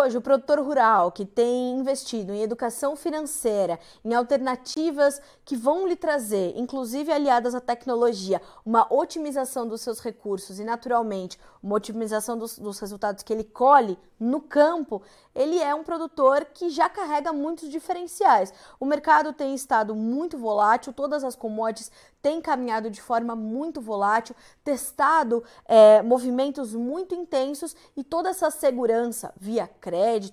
hoje 0.00 0.16
o 0.16 0.20
produtor 0.20 0.58
rural 0.60 1.12
que 1.12 1.26
tem 1.26 1.72
investido 1.78 2.32
em 2.32 2.42
educação 2.42 2.96
financeira, 2.96 3.78
em 4.04 4.14
alternativas 4.14 5.20
que 5.44 5.56
vão 5.56 5.86
lhe 5.86 5.96
trazer, 5.96 6.54
inclusive 6.56 7.12
aliadas 7.12 7.54
à 7.54 7.60
tecnologia, 7.60 8.40
uma 8.64 8.86
otimização 8.92 9.68
dos 9.68 9.82
seus 9.82 10.00
recursos 10.00 10.58
e, 10.58 10.64
naturalmente, 10.64 11.38
uma 11.62 11.76
otimização 11.76 12.38
dos, 12.38 12.58
dos 12.58 12.78
resultados 12.78 13.22
que 13.22 13.32
ele 13.32 13.44
colhe 13.44 13.98
no 14.18 14.40
campo, 14.40 15.02
ele 15.34 15.58
é 15.58 15.74
um 15.74 15.82
produtor 15.82 16.44
que 16.46 16.68
já 16.68 16.88
carrega 16.88 17.32
muitos 17.32 17.68
diferenciais. 17.70 18.52
O 18.78 18.84
mercado 18.84 19.32
tem 19.32 19.54
estado 19.54 19.94
muito 19.94 20.36
volátil, 20.36 20.92
todas 20.92 21.24
as 21.24 21.34
commodities 21.34 21.90
têm 22.20 22.40
caminhado 22.40 22.90
de 22.90 23.00
forma 23.00 23.34
muito 23.34 23.80
volátil, 23.80 24.36
testado 24.62 25.42
é, 25.64 26.02
movimentos 26.02 26.74
muito 26.74 27.14
intensos 27.14 27.74
e 27.96 28.04
toda 28.04 28.28
essa 28.28 28.50
segurança 28.50 29.32
via 29.38 29.66
crédito, 29.66 29.89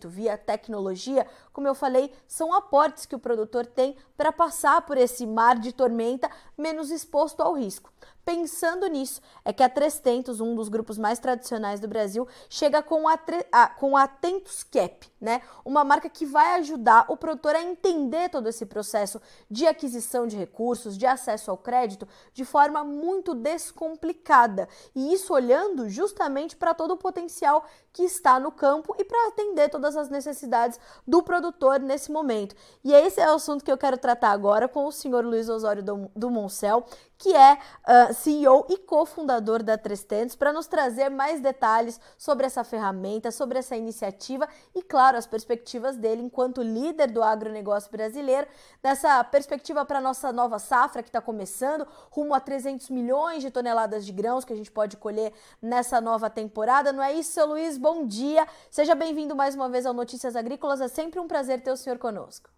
via 0.10 0.38
tecnologia, 0.38 1.26
como 1.54 1.68
eu 1.68 1.76
falei, 1.76 2.14
são 2.28 2.54
aportes 2.54 3.06
que 3.06 3.16
o 3.16 3.20
produtor 3.20 3.66
tem 3.66 3.96
para 4.16 4.32
passar 4.32 4.82
por 4.82 4.98
esse 4.98 5.26
mar 5.26 5.60
de 5.60 5.72
tormenta 5.72 6.30
menos 6.58 6.92
exposto 6.92 7.42
ao 7.42 7.54
risco. 7.54 7.92
Pensando 8.28 8.86
nisso, 8.88 9.22
é 9.46 9.54
que 9.54 9.64
a 9.64 9.70
Trestentos, 9.70 10.42
um 10.42 10.54
dos 10.54 10.68
grupos 10.68 10.98
mais 10.98 11.18
tradicionais 11.18 11.80
do 11.80 11.88
Brasil, 11.88 12.28
chega 12.50 12.84
com 12.84 13.08
a, 13.08 13.18
a, 13.54 13.68
com 13.70 13.96
a 13.96 14.04
Atentos 14.04 14.64
Cap, 14.64 15.10
né? 15.22 15.42
Uma 15.64 15.86
marca 15.86 16.10
que 16.10 16.26
vai 16.26 16.60
ajudar 16.60 17.06
o 17.08 17.16
produtor 17.16 17.56
a 17.56 17.62
entender 17.62 18.28
todo 18.28 18.50
esse 18.50 18.66
processo 18.66 19.22
de 19.50 19.66
aquisição 19.66 20.28
de 20.28 20.36
recursos, 20.36 20.98
de 20.98 21.06
acesso 21.06 21.50
ao 21.50 21.58
crédito, 21.58 22.06
de 22.34 22.44
forma 22.44 22.84
muito 22.84 23.34
descomplicada. 23.34 24.68
E 24.94 25.14
isso 25.14 25.34
olhando 25.34 25.88
justamente 25.88 26.54
para 26.58 26.74
todo 26.74 26.96
o 26.96 26.98
potencial 26.98 27.66
que 27.94 28.04
está 28.04 28.40
no 28.40 28.52
campo 28.52 28.94
e 29.00 29.06
para 29.06 29.30
atender 29.30 29.70
todas 29.70 29.96
as 29.96 30.10
necessidades 30.10 30.78
do 31.08 31.24
produtor 31.24 31.80
nesse 31.80 32.12
momento. 32.12 32.56
E 32.84 32.94
esse 32.94 33.22
é 33.22 33.32
o 33.32 33.36
assunto 33.36 33.64
que 33.64 33.72
eu 33.72 33.78
quero 33.78 33.98
tratar 33.98 34.32
agora 34.32 34.68
com 34.68 34.86
o 34.86 34.92
senhor 34.92 35.26
Luiz 35.26 35.48
Osório 35.48 35.82
do, 35.82 36.12
do 36.16 36.30
Moncel, 36.30 36.86
que 37.18 37.36
é 37.36 37.54
uh, 37.54 37.58
ah, 37.84 38.14
CEO 38.14 38.66
e 38.70 38.78
cofundador 38.78 39.64
da 39.64 39.78
Trestentos, 39.78 40.36
para 40.36 40.54
nos 40.54 40.68
trazer 40.68 41.10
mais 41.10 41.42
detalhes 41.42 42.00
sobre 42.18 42.46
essa 42.46 42.64
ferramenta, 42.64 43.32
sobre 43.32 43.58
essa 43.58 43.76
iniciativa 43.76 44.48
e, 44.76 44.82
claro, 44.84 45.18
as 45.18 45.26
perspectivas 45.26 45.98
dele 45.98 46.22
enquanto 46.22 46.62
líder 46.62 47.12
do 47.12 47.24
agronegócio 47.24 47.92
brasileiro, 47.92 48.48
dessa 48.82 49.24
perspectiva 49.24 49.84
para 49.84 50.00
a 50.00 50.02
nossa 50.02 50.32
nova 50.32 50.60
safra 50.60 51.02
que 51.02 51.10
está 51.10 51.22
começando, 51.22 51.88
rumo 52.12 52.34
a 52.34 52.40
300 52.40 52.90
milhões 52.90 53.42
de 53.42 53.50
toneladas 53.50 54.06
de 54.06 54.12
grãos 54.12 54.46
que 54.46 54.54
a 54.54 54.56
gente 54.56 54.72
pode 54.72 54.98
colher 54.98 55.34
nessa 55.62 56.00
nova 56.00 56.30
temporada. 56.30 56.94
Não 56.94 57.04
é 57.04 57.14
isso, 57.14 57.32
seu 57.32 57.48
Luiz? 57.48 57.78
Bom 57.78 58.06
dia! 58.06 58.48
Seja 58.70 58.94
bem-vindo 58.94 59.36
mais 59.36 59.56
uma 59.56 59.70
vez 59.70 59.86
ao 59.86 59.94
Notícias 59.94 60.36
Agrícolas. 60.36 60.82
É 60.82 60.88
sempre 60.88 61.20
um 61.20 61.28
prazer 61.28 61.62
ter 61.62 61.72
o 61.72 61.78
senhor 61.78 61.98
conosco. 61.98 62.50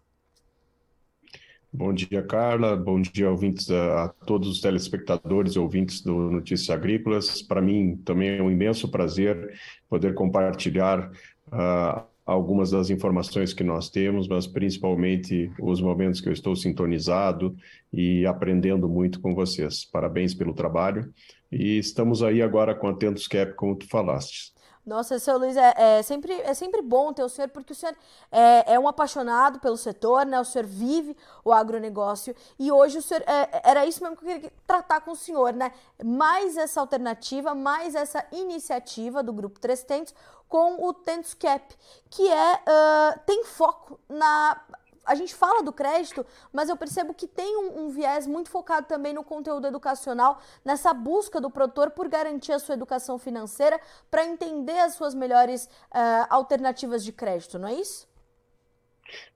Bom 1.72 1.92
dia, 1.92 2.20
Carla. 2.20 2.76
Bom 2.76 3.00
dia, 3.00 3.30
ouvintes, 3.30 3.70
a, 3.70 4.04
a 4.04 4.08
todos 4.08 4.48
os 4.48 4.60
telespectadores 4.60 5.54
e 5.54 5.58
ouvintes 5.60 6.02
do 6.02 6.28
Notícias 6.28 6.68
Agrícolas. 6.68 7.42
Para 7.42 7.62
mim, 7.62 7.96
também 8.04 8.38
é 8.38 8.42
um 8.42 8.50
imenso 8.50 8.90
prazer 8.90 9.56
poder 9.88 10.14
compartilhar 10.14 11.08
uh, 11.46 12.02
algumas 12.26 12.72
das 12.72 12.90
informações 12.90 13.52
que 13.52 13.62
nós 13.62 13.88
temos, 13.88 14.26
mas 14.26 14.48
principalmente 14.48 15.48
os 15.60 15.80
momentos 15.80 16.20
que 16.20 16.28
eu 16.28 16.32
estou 16.32 16.56
sintonizado 16.56 17.54
e 17.92 18.26
aprendendo 18.26 18.88
muito 18.88 19.20
com 19.20 19.32
vocês. 19.32 19.84
Parabéns 19.84 20.34
pelo 20.34 20.52
trabalho. 20.52 21.12
E 21.52 21.78
estamos 21.78 22.20
aí 22.20 22.42
agora 22.42 22.74
com 22.74 22.88
Atentos 22.88 23.28
Cap, 23.28 23.54
como 23.54 23.76
tu 23.76 23.86
falaste. 23.86 24.52
Nossa, 24.90 25.20
seu 25.20 25.38
Luiz, 25.38 25.56
é, 25.56 25.72
é, 25.76 26.02
sempre, 26.02 26.32
é 26.32 26.52
sempre 26.52 26.82
bom 26.82 27.12
ter 27.12 27.22
o 27.22 27.28
senhor, 27.28 27.46
porque 27.50 27.72
o 27.72 27.76
senhor 27.76 27.94
é, 28.32 28.74
é, 28.74 28.76
um 28.76 28.88
apaixonado 28.88 29.60
pelo 29.60 29.76
setor, 29.76 30.26
né? 30.26 30.40
O 30.40 30.44
senhor 30.44 30.66
vive 30.66 31.16
o 31.44 31.52
agronegócio 31.52 32.34
e 32.58 32.72
hoje 32.72 32.98
o 32.98 33.02
senhor. 33.02 33.22
É, 33.24 33.70
era 33.70 33.86
isso 33.86 34.02
mesmo 34.02 34.16
que 34.16 34.24
eu 34.24 34.34
queria 34.34 34.52
tratar 34.66 35.00
com 35.02 35.12
o 35.12 35.16
senhor, 35.16 35.52
né? 35.52 35.70
Mais 36.04 36.56
essa 36.56 36.80
alternativa, 36.80 37.54
mais 37.54 37.94
essa 37.94 38.26
iniciativa 38.32 39.22
do 39.22 39.32
Grupo 39.32 39.60
Três 39.60 39.84
Tentos 39.84 40.12
com 40.48 40.84
o 40.84 40.92
Tentos 40.92 41.34
Cap, 41.34 41.72
que 42.10 42.28
é, 42.28 42.54
uh, 42.54 43.20
tem 43.24 43.44
foco 43.44 44.00
na 44.08 44.60
a 45.10 45.14
gente 45.16 45.34
fala 45.34 45.60
do 45.60 45.72
crédito, 45.72 46.24
mas 46.52 46.68
eu 46.68 46.76
percebo 46.76 47.12
que 47.12 47.26
tem 47.26 47.56
um, 47.56 47.82
um, 47.82 47.88
viés 47.88 48.28
muito 48.28 48.48
focado 48.48 48.86
também 48.86 49.12
no 49.12 49.24
conteúdo 49.24 49.66
educacional, 49.66 50.38
nessa 50.64 50.94
busca 50.94 51.40
do 51.40 51.50
produtor 51.50 51.90
por 51.90 52.08
garantir 52.08 52.52
a 52.52 52.60
sua 52.60 52.74
educação 52.74 53.18
financeira 53.18 53.80
para 54.08 54.24
entender 54.24 54.78
as 54.78 54.94
suas 54.94 55.12
melhores 55.12 55.64
uh, 55.64 56.26
alternativas 56.30 57.02
de 57.02 57.12
crédito, 57.12 57.58
não 57.58 57.68
é 57.68 57.74
isso? 57.74 58.09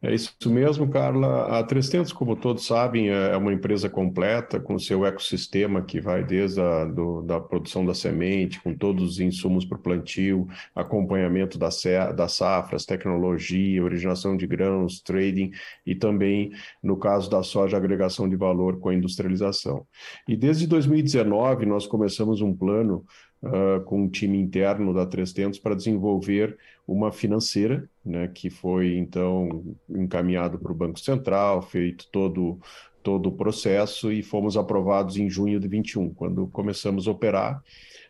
É 0.02 0.14
isso 0.14 0.34
mesmo, 0.46 0.88
Carla. 0.88 1.58
A 1.58 1.62
300, 1.62 2.12
como 2.12 2.36
todos 2.36 2.66
sabem, 2.66 3.10
é, 3.10 3.32
é 3.32 3.36
uma 3.36 3.52
empresa 3.52 3.88
completa 3.88 4.60
com 4.60 4.78
seu 4.78 5.04
ecossistema 5.06 5.82
que 5.82 6.00
vai 6.00 6.22
desde 6.22 6.60
a 6.60 6.84
do, 6.84 7.22
da 7.22 7.40
produção 7.40 7.84
da 7.84 7.94
semente, 7.94 8.60
com 8.60 8.74
todos 8.74 9.12
os 9.12 9.20
insumos 9.20 9.64
para 9.64 9.78
o 9.78 9.82
plantio, 9.82 10.46
acompanhamento 10.74 11.58
das, 11.58 11.82
das 12.14 12.32
safras, 12.32 12.84
tecnologia, 12.84 13.82
originação 13.82 14.36
de 14.36 14.46
grãos, 14.46 15.00
trading 15.00 15.50
e 15.86 15.94
também, 15.94 16.52
no 16.82 16.96
caso 16.98 17.30
da 17.30 17.42
soja, 17.42 17.76
agregação 17.76 18.28
de 18.28 18.36
valor 18.36 18.78
com 18.78 18.90
a 18.90 18.94
industrialização. 18.94 19.86
E 20.28 20.36
desde 20.36 20.66
2019 20.66 21.66
nós 21.66 21.86
começamos 21.86 22.40
um 22.40 22.54
plano 22.54 23.04
uh, 23.44 23.82
com 23.84 24.02
um 24.02 24.08
time 24.08 24.38
interno 24.38 24.92
da 24.92 25.06
300 25.06 25.58
para 25.58 25.74
desenvolver 25.74 26.56
uma 26.86 27.12
financeira, 27.12 27.88
né, 28.04 28.28
que 28.28 28.50
foi 28.50 28.96
então 28.96 29.64
encaminhado 29.88 30.58
para 30.58 30.72
o 30.72 30.74
Banco 30.74 30.98
Central, 30.98 31.62
feito 31.62 32.08
todo 32.10 32.58
todo 33.02 33.26
o 33.26 33.32
processo 33.32 34.10
e 34.10 34.22
fomos 34.22 34.56
aprovados 34.56 35.18
em 35.18 35.28
junho 35.28 35.60
de 35.60 35.68
21, 35.68 36.14
quando 36.14 36.46
começamos 36.46 37.06
a 37.06 37.10
operar. 37.10 37.62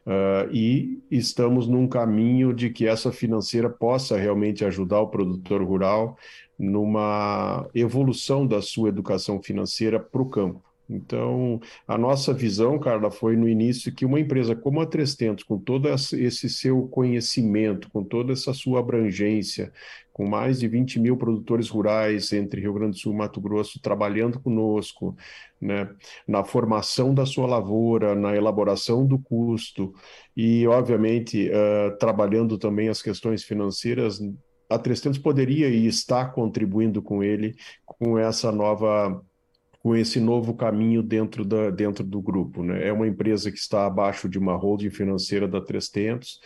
Uh, 0.06 0.52
e 0.52 1.02
estamos 1.10 1.66
num 1.66 1.88
caminho 1.88 2.54
de 2.54 2.70
que 2.70 2.86
essa 2.86 3.10
financeira 3.10 3.68
possa 3.68 4.16
realmente 4.16 4.64
ajudar 4.64 5.00
o 5.00 5.08
produtor 5.08 5.64
rural 5.64 6.16
numa 6.56 7.68
evolução 7.74 8.46
da 8.46 8.62
sua 8.62 8.88
educação 8.88 9.42
financeira 9.42 9.98
para 9.98 10.22
o 10.22 10.28
campo. 10.28 10.62
Então, 10.88 11.60
a 11.88 11.96
nossa 11.96 12.34
visão, 12.34 12.78
Carla, 12.78 13.10
foi 13.10 13.36
no 13.36 13.48
início 13.48 13.94
que 13.94 14.04
uma 14.04 14.20
empresa 14.20 14.54
como 14.54 14.80
a 14.80 14.86
300, 14.86 15.42
com 15.44 15.58
todo 15.58 15.88
esse 15.88 16.48
seu 16.50 16.86
conhecimento, 16.88 17.90
com 17.90 18.04
toda 18.04 18.32
essa 18.32 18.52
sua 18.52 18.80
abrangência, 18.80 19.72
com 20.12 20.26
mais 20.26 20.60
de 20.60 20.68
20 20.68 21.00
mil 21.00 21.16
produtores 21.16 21.68
rurais 21.68 22.32
entre 22.32 22.60
Rio 22.60 22.74
Grande 22.74 22.92
do 22.92 22.98
Sul 22.98 23.14
e 23.14 23.16
Mato 23.16 23.40
Grosso 23.40 23.80
trabalhando 23.80 24.38
conosco, 24.38 25.16
né, 25.60 25.88
na 26.28 26.44
formação 26.44 27.14
da 27.14 27.24
sua 27.24 27.46
lavoura, 27.46 28.14
na 28.14 28.36
elaboração 28.36 29.06
do 29.06 29.18
custo 29.18 29.92
e, 30.36 30.66
obviamente, 30.66 31.48
uh, 31.48 31.96
trabalhando 31.98 32.58
também 32.58 32.88
as 32.88 33.00
questões 33.00 33.42
financeiras, 33.42 34.20
a 34.68 34.78
300 34.78 35.18
poderia 35.18 35.68
e 35.68 35.86
está 35.86 36.24
contribuindo 36.26 37.02
com 37.02 37.22
ele 37.22 37.56
com 37.86 38.18
essa 38.18 38.52
nova 38.52 39.20
com 39.84 39.94
esse 39.94 40.18
novo 40.18 40.54
caminho 40.54 41.02
dentro, 41.02 41.44
da, 41.44 41.68
dentro 41.68 42.02
do 42.02 42.18
grupo. 42.18 42.62
Né? 42.62 42.88
É 42.88 42.90
uma 42.90 43.06
empresa 43.06 43.52
que 43.52 43.58
está 43.58 43.84
abaixo 43.84 44.30
de 44.30 44.38
uma 44.38 44.56
holding 44.56 44.88
financeira 44.88 45.46
da 45.46 45.60
300 45.60 46.40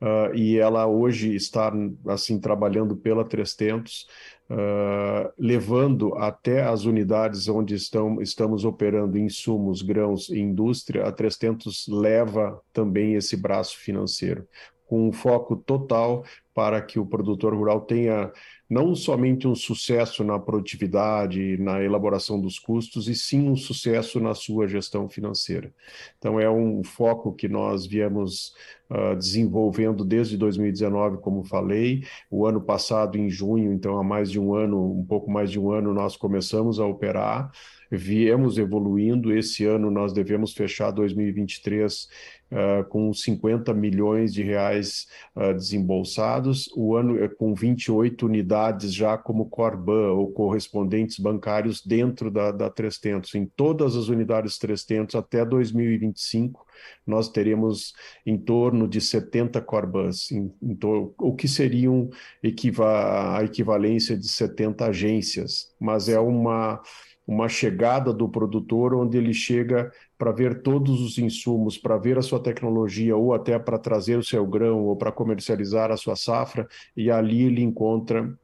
uh, 0.00 0.32
e 0.32 0.56
ela 0.56 0.86
hoje 0.86 1.34
está 1.34 1.72
assim 2.06 2.38
trabalhando 2.38 2.96
pela 2.96 3.24
300, 3.24 4.06
uh, 4.48 5.28
levando 5.36 6.14
até 6.14 6.62
as 6.62 6.84
unidades 6.84 7.48
onde 7.48 7.74
estão, 7.74 8.22
estamos 8.22 8.64
operando 8.64 9.18
insumos, 9.18 9.82
grãos 9.82 10.28
e 10.28 10.38
indústria, 10.38 11.04
a 11.04 11.10
300 11.10 11.88
leva 11.88 12.62
também 12.72 13.14
esse 13.14 13.36
braço 13.36 13.76
financeiro 13.76 14.46
com 14.86 15.08
um 15.08 15.12
foco 15.12 15.56
total 15.56 16.24
para 16.54 16.80
que 16.80 16.98
o 16.98 17.06
produtor 17.06 17.54
rural 17.54 17.80
tenha 17.80 18.30
não 18.70 18.94
somente 18.94 19.46
um 19.46 19.54
sucesso 19.54 20.24
na 20.24 20.38
produtividade, 20.38 21.58
na 21.58 21.82
elaboração 21.82 22.40
dos 22.40 22.58
custos, 22.58 23.08
e 23.08 23.14
sim 23.14 23.48
um 23.48 23.56
sucesso 23.56 24.20
na 24.20 24.34
sua 24.34 24.66
gestão 24.66 25.08
financeira. 25.08 25.72
Então, 26.18 26.40
é 26.40 26.50
um 26.50 26.82
foco 26.82 27.32
que 27.32 27.46
nós 27.48 27.86
viemos 27.86 28.54
uh, 28.90 29.16
desenvolvendo 29.16 30.04
desde 30.04 30.36
2019, 30.36 31.18
como 31.18 31.44
falei. 31.44 32.04
O 32.30 32.46
ano 32.46 32.60
passado, 32.60 33.18
em 33.18 33.28
junho, 33.28 33.72
então 33.72 33.98
há 33.98 34.04
mais 34.04 34.30
de 34.30 34.40
um 34.40 34.54
ano, 34.54 34.98
um 34.98 35.04
pouco 35.04 35.30
mais 35.30 35.50
de 35.50 35.58
um 35.58 35.70
ano, 35.70 35.92
nós 35.92 36.16
começamos 36.16 36.80
a 36.80 36.86
operar 36.86 37.50
viemos 37.96 38.58
evoluindo. 38.58 39.32
Esse 39.32 39.64
ano 39.64 39.90
nós 39.90 40.12
devemos 40.12 40.52
fechar 40.52 40.90
2023 40.90 42.08
uh, 42.50 42.84
com 42.88 43.12
50 43.12 43.72
milhões 43.72 44.32
de 44.32 44.42
reais 44.42 45.06
uh, 45.36 45.54
desembolsados 45.54 46.43
o 46.74 46.96
ano 46.96 47.22
é 47.22 47.28
com 47.28 47.54
28 47.54 48.26
unidades 48.26 48.92
já 48.92 49.16
como 49.16 49.48
Corban 49.48 50.12
ou 50.12 50.32
correspondentes 50.32 51.18
bancários 51.18 51.84
dentro 51.84 52.30
da, 52.30 52.50
da 52.50 52.70
300. 52.70 53.34
Em 53.34 53.46
todas 53.46 53.96
as 53.96 54.08
unidades 54.08 54.58
300 54.58 55.14
até 55.14 55.44
2025, 55.44 56.66
nós 57.06 57.28
teremos 57.28 57.94
em 58.24 58.36
torno 58.36 58.88
de 58.88 59.00
70 59.00 59.60
Corbans, 59.60 60.30
em, 60.30 60.52
em 60.62 60.78
o 61.18 61.34
que 61.34 61.48
seriam 61.48 62.10
equiva 62.42 63.38
a 63.38 63.44
equivalência 63.44 64.16
de 64.16 64.28
70 64.28 64.86
agências, 64.86 65.74
mas 65.80 66.08
é 66.08 66.18
uma 66.18 66.80
uma 67.26 67.48
chegada 67.48 68.12
do 68.12 68.28
produtor 68.28 68.94
onde 68.94 69.16
ele 69.16 69.32
chega 69.32 69.90
para 70.24 70.32
ver 70.32 70.62
todos 70.62 71.02
os 71.02 71.18
insumos, 71.18 71.76
para 71.76 71.98
ver 71.98 72.16
a 72.16 72.22
sua 72.22 72.40
tecnologia 72.40 73.14
ou 73.14 73.34
até 73.34 73.58
para 73.58 73.78
trazer 73.78 74.16
o 74.16 74.24
seu 74.24 74.46
grão 74.46 74.86
ou 74.86 74.96
para 74.96 75.12
comercializar 75.12 75.92
a 75.92 75.98
sua 75.98 76.16
safra 76.16 76.66
e 76.96 77.10
ali 77.10 77.42
ele 77.42 77.62
encontra 77.62 78.34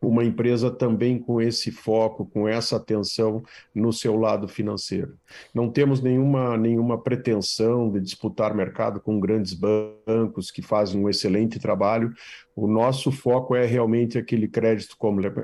uma 0.00 0.24
empresa 0.24 0.70
também 0.70 1.18
com 1.18 1.40
esse 1.40 1.72
foco, 1.72 2.24
com 2.26 2.46
essa 2.46 2.76
atenção 2.76 3.42
no 3.74 3.92
seu 3.92 4.16
lado 4.16 4.46
financeiro. 4.46 5.16
Não 5.52 5.70
temos 5.70 6.00
nenhuma, 6.00 6.56
nenhuma 6.56 7.02
pretensão 7.02 7.90
de 7.90 8.00
disputar 8.00 8.54
mercado 8.54 9.00
com 9.00 9.18
grandes 9.18 9.54
bancos 9.54 10.50
que 10.50 10.62
fazem 10.62 11.02
um 11.02 11.08
excelente 11.08 11.58
trabalho. 11.58 12.12
O 12.54 12.68
nosso 12.68 13.10
foco 13.10 13.56
é 13.56 13.64
realmente 13.64 14.18
aquele 14.18 14.46
crédito 14.46 14.96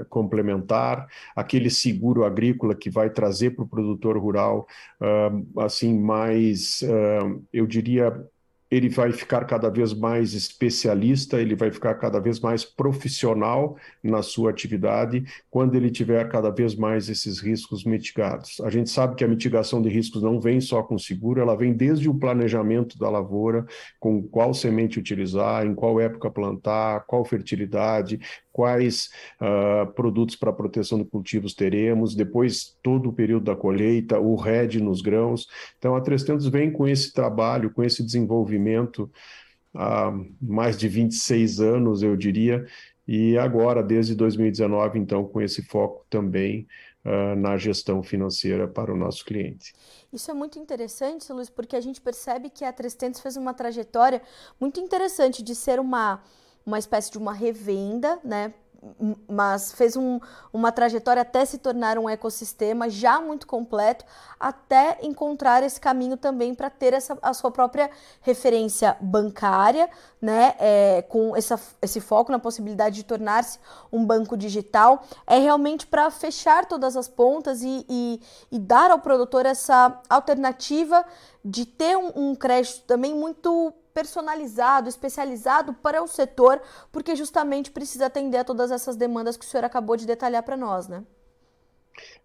complementar, 0.08 1.06
aquele 1.34 1.70
seguro 1.70 2.24
agrícola 2.24 2.74
que 2.74 2.90
vai 2.90 3.10
trazer 3.10 3.50
para 3.50 3.64
o 3.64 3.68
produtor 3.68 4.16
rural, 4.18 4.66
uh, 5.00 5.60
assim, 5.60 5.98
mais, 5.98 6.82
uh, 6.82 7.42
eu 7.52 7.66
diria, 7.66 8.12
ele 8.70 8.88
vai 8.88 9.12
ficar 9.12 9.44
cada 9.44 9.68
vez 9.68 9.92
mais 9.92 10.32
especialista, 10.32 11.40
ele 11.40 11.54
vai 11.54 11.70
ficar 11.70 11.94
cada 11.94 12.18
vez 12.18 12.40
mais 12.40 12.64
profissional 12.64 13.76
na 14.02 14.22
sua 14.22 14.50
atividade, 14.50 15.24
quando 15.50 15.74
ele 15.74 15.90
tiver 15.90 16.28
cada 16.28 16.50
vez 16.50 16.74
mais 16.74 17.08
esses 17.08 17.40
riscos 17.40 17.84
mitigados. 17.84 18.60
A 18.62 18.70
gente 18.70 18.90
sabe 18.90 19.14
que 19.14 19.24
a 19.24 19.28
mitigação 19.28 19.80
de 19.80 19.88
riscos 19.88 20.22
não 20.22 20.40
vem 20.40 20.60
só 20.60 20.82
com 20.82 20.98
seguro, 20.98 21.40
ela 21.40 21.56
vem 21.56 21.72
desde 21.72 22.08
o 22.08 22.14
planejamento 22.14 22.98
da 22.98 23.08
lavoura, 23.08 23.64
com 24.00 24.22
qual 24.22 24.52
semente 24.52 24.98
utilizar, 24.98 25.66
em 25.66 25.74
qual 25.74 26.00
época 26.00 26.30
plantar, 26.30 27.04
qual 27.06 27.24
fertilidade, 27.24 28.20
quais 28.54 29.10
uh, 29.40 29.92
produtos 29.94 30.36
para 30.36 30.52
proteção 30.52 30.96
de 30.96 31.04
cultivos 31.04 31.54
teremos, 31.54 32.14
depois 32.14 32.78
todo 32.80 33.08
o 33.08 33.12
período 33.12 33.46
da 33.46 33.56
colheita, 33.56 34.20
o 34.20 34.36
RED 34.36 34.80
nos 34.80 35.02
grãos. 35.02 35.48
Então, 35.76 35.96
a 35.96 36.00
300 36.00 36.46
vem 36.46 36.70
com 36.70 36.86
esse 36.86 37.12
trabalho, 37.12 37.72
com 37.72 37.82
esse 37.82 38.00
desenvolvimento 38.00 39.10
há 39.74 40.12
mais 40.40 40.78
de 40.78 40.86
26 40.86 41.58
anos, 41.58 42.00
eu 42.00 42.16
diria, 42.16 42.64
e 43.08 43.36
agora, 43.36 43.82
desde 43.82 44.14
2019, 44.14 45.00
então, 45.00 45.24
com 45.24 45.42
esse 45.42 45.60
foco 45.60 46.06
também 46.08 46.68
uh, 47.04 47.34
na 47.34 47.56
gestão 47.56 48.04
financeira 48.04 48.68
para 48.68 48.94
o 48.94 48.96
nosso 48.96 49.24
cliente. 49.24 49.74
Isso 50.12 50.30
é 50.30 50.34
muito 50.34 50.60
interessante, 50.60 51.30
Luiz, 51.32 51.50
porque 51.50 51.74
a 51.74 51.80
gente 51.80 52.00
percebe 52.00 52.50
que 52.50 52.64
a 52.64 52.72
300 52.72 53.20
fez 53.20 53.36
uma 53.36 53.52
trajetória 53.52 54.22
muito 54.60 54.78
interessante 54.78 55.42
de 55.42 55.56
ser 55.56 55.80
uma 55.80 56.22
uma 56.64 56.78
espécie 56.78 57.10
de 57.10 57.18
uma 57.18 57.32
revenda, 57.32 58.18
né? 58.24 58.54
mas 59.28 59.72
fez 59.72 59.96
um, 59.96 60.20
uma 60.52 60.70
trajetória 60.70 61.22
até 61.22 61.44
se 61.44 61.58
tornar 61.58 61.98
um 61.98 62.08
ecossistema 62.08 62.88
já 62.88 63.20
muito 63.20 63.46
completo, 63.46 64.04
até 64.38 64.98
encontrar 65.02 65.62
esse 65.62 65.80
caminho 65.80 66.16
também 66.16 66.54
para 66.54 66.68
ter 66.68 66.92
essa, 66.92 67.16
a 67.22 67.32
sua 67.32 67.50
própria 67.50 67.90
referência 68.20 68.96
bancária, 69.00 69.88
né, 70.20 70.54
é, 70.58 71.02
com 71.02 71.36
essa, 71.36 71.60
esse 71.80 72.00
foco 72.00 72.32
na 72.32 72.38
possibilidade 72.38 72.96
de 72.96 73.04
tornar-se 73.04 73.58
um 73.92 74.04
banco 74.04 74.36
digital, 74.36 75.02
é 75.26 75.38
realmente 75.38 75.86
para 75.86 76.10
fechar 76.10 76.66
todas 76.66 76.96
as 76.96 77.08
pontas 77.08 77.62
e, 77.62 77.84
e, 77.88 78.20
e, 78.50 78.58
dar 78.58 78.90
ao 78.90 78.98
produtor 78.98 79.46
essa 79.46 80.00
alternativa 80.08 81.04
de 81.44 81.66
ter 81.66 81.96
um, 81.96 82.30
um 82.30 82.34
crédito 82.34 82.82
também 82.86 83.14
muito 83.14 83.72
personalizado, 83.94 84.88
especializado 84.88 85.72
para 85.72 86.02
o 86.02 86.08
setor, 86.08 86.60
porque 86.90 87.14
justamente 87.14 87.70
precisa 87.70 88.06
atender 88.06 88.38
a 88.38 88.44
todas 88.44 88.72
essas 88.72 88.96
demandas 88.96 89.36
que 89.36 89.46
o 89.46 89.48
senhor 89.48 89.64
acabou 89.64 89.96
de 89.96 90.04
detalhar 90.04 90.42
para 90.42 90.56
nós, 90.56 90.88
né? 90.88 91.04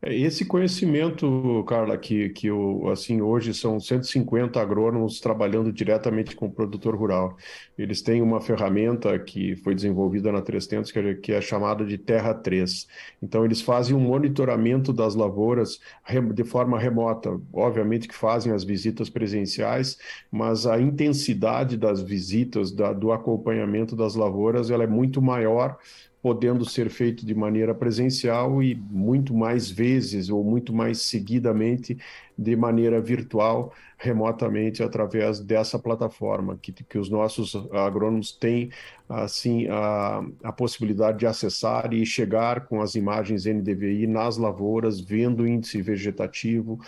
É, 0.01 0.16
esse 0.16 0.45
conhecimento, 0.45 1.63
Carla, 1.68 1.98
que, 1.98 2.30
que 2.30 2.50
o, 2.50 2.89
assim, 2.89 3.21
hoje 3.21 3.54
são 3.54 3.80
150 3.80 4.60
agrônomos 4.60 5.19
trabalhando 5.19 5.71
diretamente 5.74 6.36
com 6.36 6.48
o 6.48 6.51
produtor 6.51 6.95
rural. 6.95 7.38
Eles 7.77 8.01
têm 8.01 8.21
uma 8.21 8.39
ferramenta 8.39 9.18
que 9.19 9.56
foi 9.57 9.75
desenvolvida 9.75 10.31
na 10.31 10.42
300, 10.42 10.92
que 10.92 11.00
é, 11.00 11.13
que 11.16 11.31
é 11.33 11.42
chamada 11.42 11.86
de 11.86 11.98
Terra 11.98 12.33
3. 12.33 12.88
Então, 13.21 13.44
eles 13.44 13.62
fazem 13.62 13.95
um 13.95 14.00
monitoramento 14.00 14.94
das 14.94 15.16
lavouras 15.16 15.80
de 16.33 16.44
forma 16.44 16.80
remota. 16.80 17.39
Obviamente 17.51 18.07
que 18.07 18.15
fazem 18.15 18.54
as 18.54 18.63
visitas 18.63 19.10
presenciais, 19.10 19.98
mas 20.31 20.65
a 20.65 20.80
intensidade 20.80 21.75
das 21.77 22.01
visitas, 22.01 22.72
da, 22.72 22.94
do 22.94 23.12
acompanhamento 23.12 23.95
das 23.95 24.15
lavouras, 24.15 24.69
ela 24.69 24.83
é 24.83 24.88
muito 24.88 25.22
maior 25.22 25.77
podendo 26.21 26.66
ser 26.66 26.89
feito 26.89 27.25
de 27.25 27.33
maneira 27.33 27.74
presencial 27.74 28.62
e 28.62 28.75
muito 28.75 29.33
mais 29.33 29.69
vezes 29.69 30.30
ou 30.30 30.44
muito 30.44 30.74
mais 30.74 31.01
seguidamente 31.01 31.98
de 32.38 32.56
maneira 32.56 33.00
virtual, 33.01 33.74
remotamente, 33.98 34.81
através 34.81 35.39
dessa 35.39 35.77
plataforma, 35.77 36.57
que, 36.62 36.71
que 36.71 36.98
os 36.98 37.10
nossos 37.10 37.56
agrônomos 37.71 38.31
têm 38.31 38.69
assim 39.07 39.68
a, 39.68 40.24
a 40.44 40.51
possibilidade 40.51 41.19
de 41.19 41.25
acessar 41.25 41.94
e 41.94 42.06
chegar 42.06 42.68
com 42.68 42.81
as 42.81 42.95
imagens 42.95 43.45
NDVI 43.45 44.07
nas 44.07 44.38
lavouras, 44.38 45.00
vendo 45.00 45.44
o 45.44 45.48
índice 45.48 45.81
vegetativo. 45.81 46.80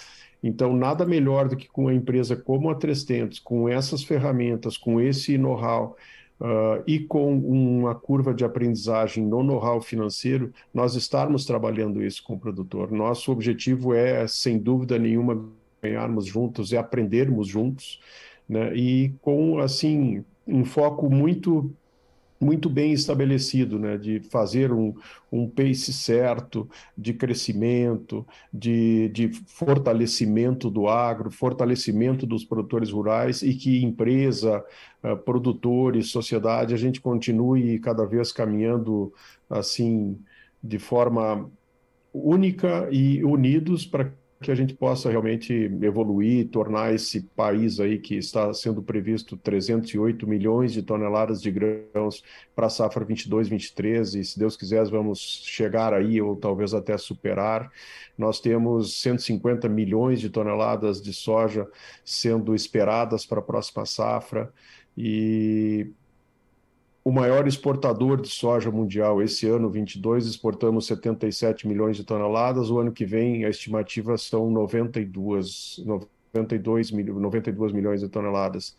Então, 0.44 0.75
nada 0.75 1.06
melhor 1.06 1.48
do 1.48 1.56
que 1.56 1.68
com 1.68 1.84
uma 1.84 1.94
empresa 1.94 2.36
como 2.36 2.69
a 2.69 2.75
300, 2.75 3.39
com 3.39 3.69
essas 3.69 4.04
ferramentas, 4.04 4.77
com 4.77 5.00
esse 5.00 5.38
know-how, 5.38 5.95
Uh, 6.42 6.82
e 6.88 6.98
com 6.98 7.38
uma 7.38 7.94
curva 7.94 8.34
de 8.34 8.44
aprendizagem 8.44 9.24
no 9.24 9.44
know-how 9.44 9.80
financeiro, 9.80 10.52
nós 10.74 10.96
estarmos 10.96 11.46
trabalhando 11.46 12.04
isso 12.04 12.24
com 12.24 12.34
o 12.34 12.40
produtor. 12.40 12.92
Nosso 12.92 13.32
objetivo 13.32 13.94
é, 13.94 14.28
sem 14.28 14.58
dúvida 14.58 14.98
nenhuma, 14.98 15.48
ganharmos 15.80 16.26
juntos 16.26 16.72
e 16.72 16.78
aprendermos 16.78 17.48
juntos, 17.48 18.00
né? 18.50 18.76
e 18.76 19.14
com, 19.22 19.60
assim, 19.60 20.26
um 20.48 20.66
foco 20.66 21.12
muito 21.12 21.72
muito 22.42 22.68
bem 22.68 22.92
estabelecido, 22.92 23.78
né, 23.78 23.98
de 23.98 24.20
fazer 24.20 24.74
um, 24.74 24.96
um 25.32 25.48
pace 25.48 25.94
certo 25.94 26.68
de 26.98 27.14
crescimento, 27.14 28.26
de, 28.52 29.10
de 29.10 29.32
fortalecimento 29.46 30.68
do 30.70 30.88
agro, 30.88 31.30
fortalecimento 31.30 32.26
dos 32.26 32.44
produtores 32.44 32.90
rurais 32.90 33.44
e 33.44 33.54
que 33.54 33.84
empresa, 33.84 34.65
uh, 35.04 35.15
produtores, 35.18 36.10
sociedade, 36.10 36.74
a 36.74 36.77
gente 36.77 37.00
continue 37.00 37.77
cada 37.77 38.06
vez 38.06 38.32
caminhando 38.32 39.13
assim 39.48 40.18
de 40.63 40.80
forma 40.80 41.48
única 42.12 42.89
e 42.92 43.24
unidos 43.24 43.86
para 43.86 44.12
que 44.41 44.51
a 44.51 44.55
gente 44.55 44.74
possa 44.74 45.10
realmente 45.10 45.53
evoluir, 45.81 46.50
tornar 46.50 46.93
esse 46.93 47.21
país 47.21 47.79
aí 47.79 48.00
que 48.00 48.15
está 48.15 48.51
sendo 48.53 48.81
previsto 48.81 49.38
308 49.38 50.27
milhões 50.27 50.74
de 50.74 50.81
toneladas 50.81 51.41
de 51.41 51.51
grãos 51.51 52.24
para 52.55 52.65
a 52.65 52.69
safra 52.69 53.05
22, 53.05 53.48
23 53.48 54.15
e 54.15 54.24
se 54.25 54.39
Deus 54.39 54.57
quiser 54.57 54.83
vamos 54.89 55.19
chegar 55.45 55.93
aí 55.93 56.19
ou 56.21 56.36
talvez 56.36 56.74
até 56.74 56.98
superar. 56.98 57.71
Nós 58.17 58.39
temos 58.39 59.00
150 59.00 59.69
milhões 59.69 60.19
de 60.19 60.29
toneladas 60.29 61.01
de 61.01 61.13
soja 61.13 61.67
sendo 62.03 62.55
esperadas 62.55 63.25
para 63.25 63.39
a 63.39 63.43
próxima 63.43 63.86
safra 63.86 64.51
e 64.98 65.91
o 67.03 67.12
maior 67.12 67.48
exportador 67.48 68.22
de 68.22 68.29
soja 68.29 68.70
mundial. 68.70 69.22
Esse 69.22 69.48
ano, 69.48 69.70
22, 69.70 70.27
exportamos 70.27 70.86
77 70.86 71.67
milhões 71.67 71.98
de 71.98 72.03
toneladas. 72.03 72.70
O 72.70 72.77
ano 72.79 72.91
que 72.91 73.05
vem, 73.05 73.43
a 73.46 73.50
estimativa 73.50 74.17
são 74.17 74.50
92, 74.51 75.81
92, 75.86 76.91
92 76.91 77.72
milhões 77.72 78.01
de 78.01 78.10
toneladas. 78.10 78.77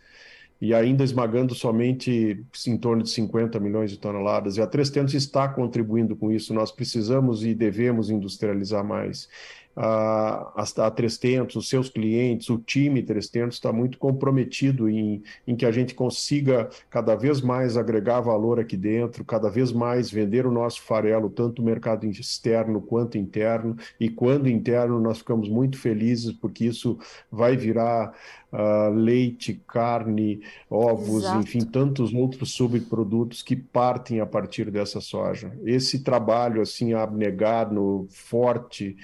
E 0.61 0.73
ainda 0.73 1.03
esmagando 1.03 1.57
somente 1.57 2.45
em 2.69 2.77
torno 2.79 3.03
de 3.03 3.11
50 3.11 3.59
milhões 3.59 3.91
de 3.91 3.99
toneladas. 3.99 4.57
E 4.57 4.63
a 4.63 4.67
300 4.69 5.13
está 5.15 5.49
contribuindo 5.49 6.15
com 6.15 6.31
isso. 6.31 6.55
Nós 6.55 6.71
precisamos 6.71 7.45
e 7.45 7.53
devemos 7.53 8.11
industrializar 8.11 8.85
mais. 8.85 9.29
A, 9.77 10.53
a, 10.57 10.87
a 10.87 10.91
300, 10.91 11.57
os 11.57 11.69
seus 11.69 11.89
clientes, 11.89 12.51
o 12.51 12.59
time 12.59 13.03
300 13.03 13.57
está 13.57 13.73
muito 13.73 13.99
comprometido 13.99 14.89
em, 14.89 15.23
em 15.47 15.57
que 15.57 15.65
a 15.65 15.71
gente 15.71 15.95
consiga 15.95 16.69
cada 16.91 17.15
vez 17.15 17.41
mais 17.41 17.77
agregar 17.77 18.21
valor 18.21 18.61
aqui 18.61 18.77
dentro, 18.77 19.25
cada 19.25 19.49
vez 19.49 19.73
mais 19.73 20.11
vender 20.11 20.47
o 20.47 20.51
nosso 20.51 20.83
farelo, 20.83 21.31
tanto 21.31 21.63
no 21.63 21.67
mercado 21.67 22.07
externo 22.07 22.81
quanto 22.81 23.17
interno, 23.17 23.77
e 23.99 24.09
quando 24.09 24.49
interno 24.49 25.01
nós 25.01 25.19
ficamos 25.19 25.49
muito 25.49 25.79
felizes 25.79 26.33
porque 26.33 26.65
isso 26.65 26.99
vai 27.31 27.57
virar 27.57 28.13
uh, 28.53 28.93
leite, 28.93 29.61
carne, 29.67 30.43
ovos, 30.69 31.25
Exato. 31.25 31.41
enfim, 31.41 31.61
tantos 31.65 32.13
outros 32.13 32.53
subprodutos 32.53 33.43
que 33.43 33.57
partem 33.57 34.21
a 34.21 34.27
partir 34.27 34.71
dessa 34.71 35.01
soja. 35.01 35.53
Esse 35.65 36.03
trabalho 36.03 36.61
assim 36.61 36.93
abnegado, 36.93 38.07
forte, 38.11 38.97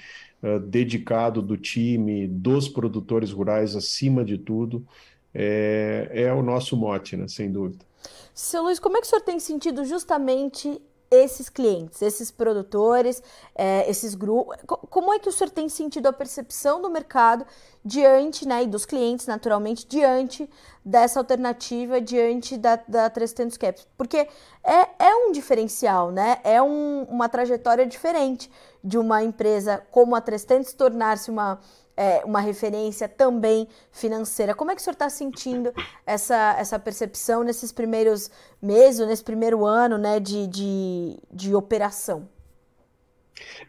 uh, 0.43 0.59
dedicado 0.59 1.41
do 1.41 1.57
time, 1.57 2.27
dos 2.27 2.67
produtores 2.67 3.31
rurais 3.31 3.75
acima 3.75 4.23
de 4.23 4.37
tudo, 4.37 4.85
é, 5.33 6.09
é 6.11 6.33
o 6.33 6.41
nosso 6.41 6.75
mote, 6.75 7.15
né, 7.15 7.27
sem 7.27 7.51
dúvida. 7.51 7.85
Seu 8.33 8.63
Luiz, 8.63 8.79
como 8.79 8.97
é 8.97 9.01
que 9.01 9.07
o 9.07 9.09
senhor 9.09 9.21
tem 9.21 9.39
sentido 9.39 9.83
justamente 9.83 10.81
esses 11.11 11.49
clientes, 11.49 12.01
esses 12.01 12.29
produtores, 12.29 13.21
é, 13.55 13.89
esses 13.89 14.13
grupos? 14.15 14.57
Como 14.65 15.13
é 15.13 15.19
que 15.19 15.27
o 15.27 15.31
senhor 15.31 15.49
tem 15.49 15.67
sentido 15.67 16.07
a 16.07 16.13
percepção 16.13 16.81
do 16.81 16.89
mercado 16.89 17.45
diante, 17.83 18.47
né, 18.47 18.63
e 18.63 18.67
dos 18.67 18.85
clientes, 18.85 19.25
naturalmente, 19.25 19.87
diante 19.87 20.49
dessa 20.85 21.19
alternativa, 21.19 21.99
diante 21.99 22.57
da, 22.57 22.75
da 22.87 23.09
300 23.09 23.57
Caps? 23.57 23.87
Porque 23.97 24.27
é, 24.63 24.87
é 24.99 25.15
um 25.15 25.31
diferencial, 25.31 26.11
né? 26.11 26.39
É 26.43 26.61
um, 26.61 27.03
uma 27.09 27.27
trajetória 27.27 27.85
diferente 27.85 28.49
de 28.83 28.97
uma 28.97 29.23
empresa 29.23 29.81
como 29.91 30.15
a 30.15 30.21
300 30.21 30.73
tornar-se 30.73 31.29
uma 31.29 31.59
é, 31.99 32.23
uma 32.23 32.39
referência 32.39 33.09
também 33.09 33.67
financeira. 33.91 34.55
Como 34.55 34.71
é 34.71 34.75
que 34.75 34.79
o 34.79 34.83
senhor 34.83 34.93
está 34.93 35.09
sentindo 35.09 35.73
essa, 36.05 36.55
essa 36.57 36.79
percepção 36.79 37.43
nesses 37.43 37.73
primeiros 37.73 38.31
meses, 38.61 39.05
nesse 39.05 39.21
primeiro 39.21 39.65
ano 39.65 39.97
né, 39.97 40.17
de, 40.17 40.47
de, 40.47 41.19
de 41.29 41.53
operação? 41.53 42.25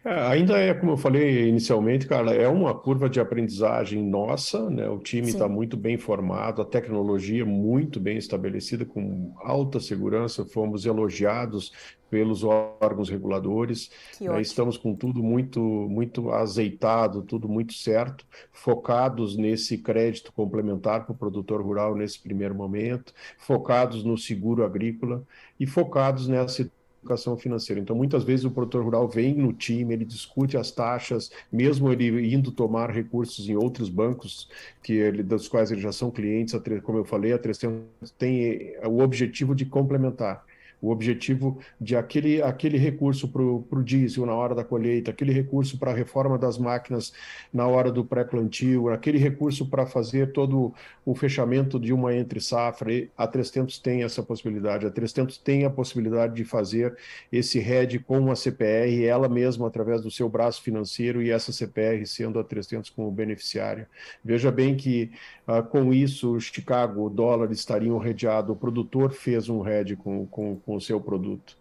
É, 0.03 0.13
ainda 0.21 0.57
é, 0.57 0.73
como 0.73 0.93
eu 0.93 0.97
falei 0.97 1.47
inicialmente, 1.47 2.07
Carla, 2.07 2.33
é 2.33 2.47
uma 2.47 2.73
curva 2.73 3.09
de 3.09 3.19
aprendizagem 3.19 4.03
nossa, 4.03 4.69
né? 4.69 4.89
O 4.89 4.99
time 4.99 5.29
está 5.29 5.47
muito 5.47 5.77
bem 5.77 5.97
formado, 5.97 6.61
a 6.61 6.65
tecnologia 6.65 7.45
muito 7.45 7.99
bem 7.99 8.17
estabelecida, 8.17 8.85
com 8.85 9.33
alta 9.37 9.79
segurança, 9.79 10.45
fomos 10.45 10.85
elogiados 10.85 11.71
pelos 12.11 12.43
órgãos 12.43 13.09
reguladores. 13.09 13.89
Né? 14.19 14.41
Estamos 14.41 14.75
com 14.75 14.93
tudo 14.93 15.23
muito, 15.23 15.61
muito 15.61 16.29
azeitado, 16.29 17.23
tudo 17.23 17.47
muito 17.47 17.73
certo, 17.73 18.25
focados 18.51 19.37
nesse 19.37 19.77
crédito 19.77 20.33
complementar 20.33 21.05
para 21.05 21.13
o 21.13 21.17
produtor 21.17 21.61
rural 21.61 21.95
nesse 21.95 22.19
primeiro 22.19 22.53
momento, 22.53 23.13
focados 23.37 24.03
no 24.03 24.17
seguro 24.17 24.65
agrícola 24.65 25.23
e 25.57 25.65
focados 25.65 26.27
nessa 26.27 26.69
educação 27.01 27.35
financeira. 27.35 27.81
Então, 27.81 27.95
muitas 27.95 28.23
vezes 28.23 28.45
o 28.45 28.51
produtor 28.51 28.83
rural 28.83 29.07
vem 29.07 29.33
no 29.33 29.51
time, 29.51 29.93
ele 29.93 30.05
discute 30.05 30.55
as 30.55 30.71
taxas, 30.71 31.31
mesmo 31.51 31.91
ele 31.91 32.33
indo 32.33 32.51
tomar 32.51 32.91
recursos 32.91 33.49
em 33.49 33.55
outros 33.55 33.89
bancos 33.89 34.47
que 34.83 34.93
ele, 34.93 35.23
dos 35.23 35.47
quais 35.47 35.71
eles 35.71 35.83
já 35.83 35.91
são 35.91 36.11
clientes, 36.11 36.55
como 36.83 36.99
eu 36.99 37.05
falei, 37.05 37.33
a 37.33 37.39
300 37.39 38.11
tem 38.17 38.73
o 38.85 39.01
objetivo 39.01 39.55
de 39.55 39.65
complementar 39.65 40.45
o 40.81 40.89
objetivo 40.89 41.59
de 41.79 41.95
aquele, 41.95 42.41
aquele 42.41 42.77
recurso 42.77 43.27
para 43.27 43.41
o 43.41 43.83
diesel 43.83 44.25
na 44.25 44.33
hora 44.33 44.55
da 44.55 44.63
colheita, 44.63 45.11
aquele 45.11 45.31
recurso 45.31 45.77
para 45.77 45.91
a 45.91 45.93
reforma 45.93 46.37
das 46.37 46.57
máquinas 46.57 47.13
na 47.53 47.67
hora 47.67 47.91
do 47.91 48.03
pré-plantio, 48.03 48.89
aquele 48.89 49.17
recurso 49.17 49.69
para 49.69 49.85
fazer 49.85 50.31
todo 50.31 50.73
o 51.05 51.13
fechamento 51.13 51.79
de 51.79 51.93
uma 51.93 52.15
entre-safra. 52.15 53.07
A 53.15 53.27
300 53.27 53.77
tem 53.79 54.03
essa 54.03 54.23
possibilidade. 54.23 54.85
A 54.85 54.89
300 54.89 55.37
tem 55.37 55.65
a 55.65 55.69
possibilidade 55.69 56.33
de 56.33 56.43
fazer 56.43 56.97
esse 57.31 57.59
RED 57.59 57.99
com 57.99 58.31
a 58.31 58.35
CPR, 58.35 59.05
ela 59.05 59.29
mesma 59.29 59.67
através 59.67 60.01
do 60.01 60.09
seu 60.09 60.27
braço 60.27 60.61
financeiro 60.61 61.21
e 61.21 61.29
essa 61.29 61.51
CPR 61.51 62.05
sendo 62.05 62.39
a 62.39 62.43
300 62.43 62.89
como 62.89 63.11
beneficiária. 63.11 63.87
Veja 64.23 64.51
bem 64.51 64.75
que 64.75 65.11
uh, 65.59 65.63
com 65.63 65.93
isso, 65.93 66.39
Chicago, 66.39 67.05
o 67.05 67.09
dólar 67.09 67.51
estariam 67.51 67.97
redeado, 67.97 68.53
o 68.53 68.55
produtor 68.55 69.11
fez 69.11 69.49
um 69.49 69.61
RED 69.61 69.95
com, 69.95 70.25
com, 70.27 70.55
com 70.55 70.71
com 70.71 70.77
o 70.77 70.81
seu 70.81 71.01
produto. 71.01 71.57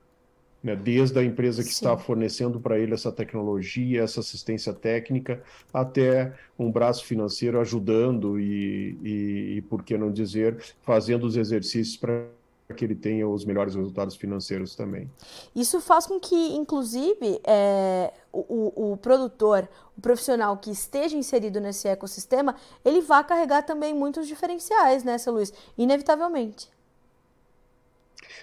Né? 0.63 0.77
Desde 0.77 1.19
a 1.19 1.25
empresa 1.25 1.63
que 1.63 1.69
Sim. 1.69 1.75
está 1.75 1.97
fornecendo 1.97 2.61
para 2.61 2.79
ele 2.79 2.95
essa 2.95 3.11
tecnologia, 3.11 4.03
essa 4.03 4.21
assistência 4.21 4.73
técnica, 4.73 5.43
até 5.73 6.33
um 6.59 6.71
braço 6.71 7.05
financeiro 7.05 7.61
ajudando 7.61 8.39
e, 8.39 8.97
e, 9.03 9.55
e 9.57 9.63
por 9.63 9.83
que 9.83 9.99
não 9.99 10.13
dizer, 10.13 10.59
fazendo 10.83 11.27
os 11.27 11.37
exercícios 11.37 11.97
para 11.97 12.25
que 12.75 12.85
ele 12.85 12.95
tenha 12.95 13.29
os 13.29 13.45
melhores 13.45 13.75
resultados 13.75 14.17
financeiros 14.17 14.75
também. 14.75 15.11
Isso 15.55 15.81
faz 15.81 16.07
com 16.07 16.19
que, 16.19 16.55
inclusive, 16.55 17.41
é, 17.45 18.13
o, 18.33 18.93
o, 18.93 18.97
produtor, 18.97 19.69
o 19.97 20.01
profissional 20.01 20.57
que 20.57 20.71
esteja 20.71 21.17
inserido 21.17 21.61
nesse 21.61 21.89
ecossistema, 21.89 22.55
ele 22.85 23.01
vá 23.01 23.23
carregar 23.23 23.63
também 23.63 23.95
muitos 23.95 24.27
diferenciais, 24.27 25.05
né, 25.05 25.19
seu 25.19 25.33
Luiz? 25.33 25.53
Inevitavelmente. 25.77 26.69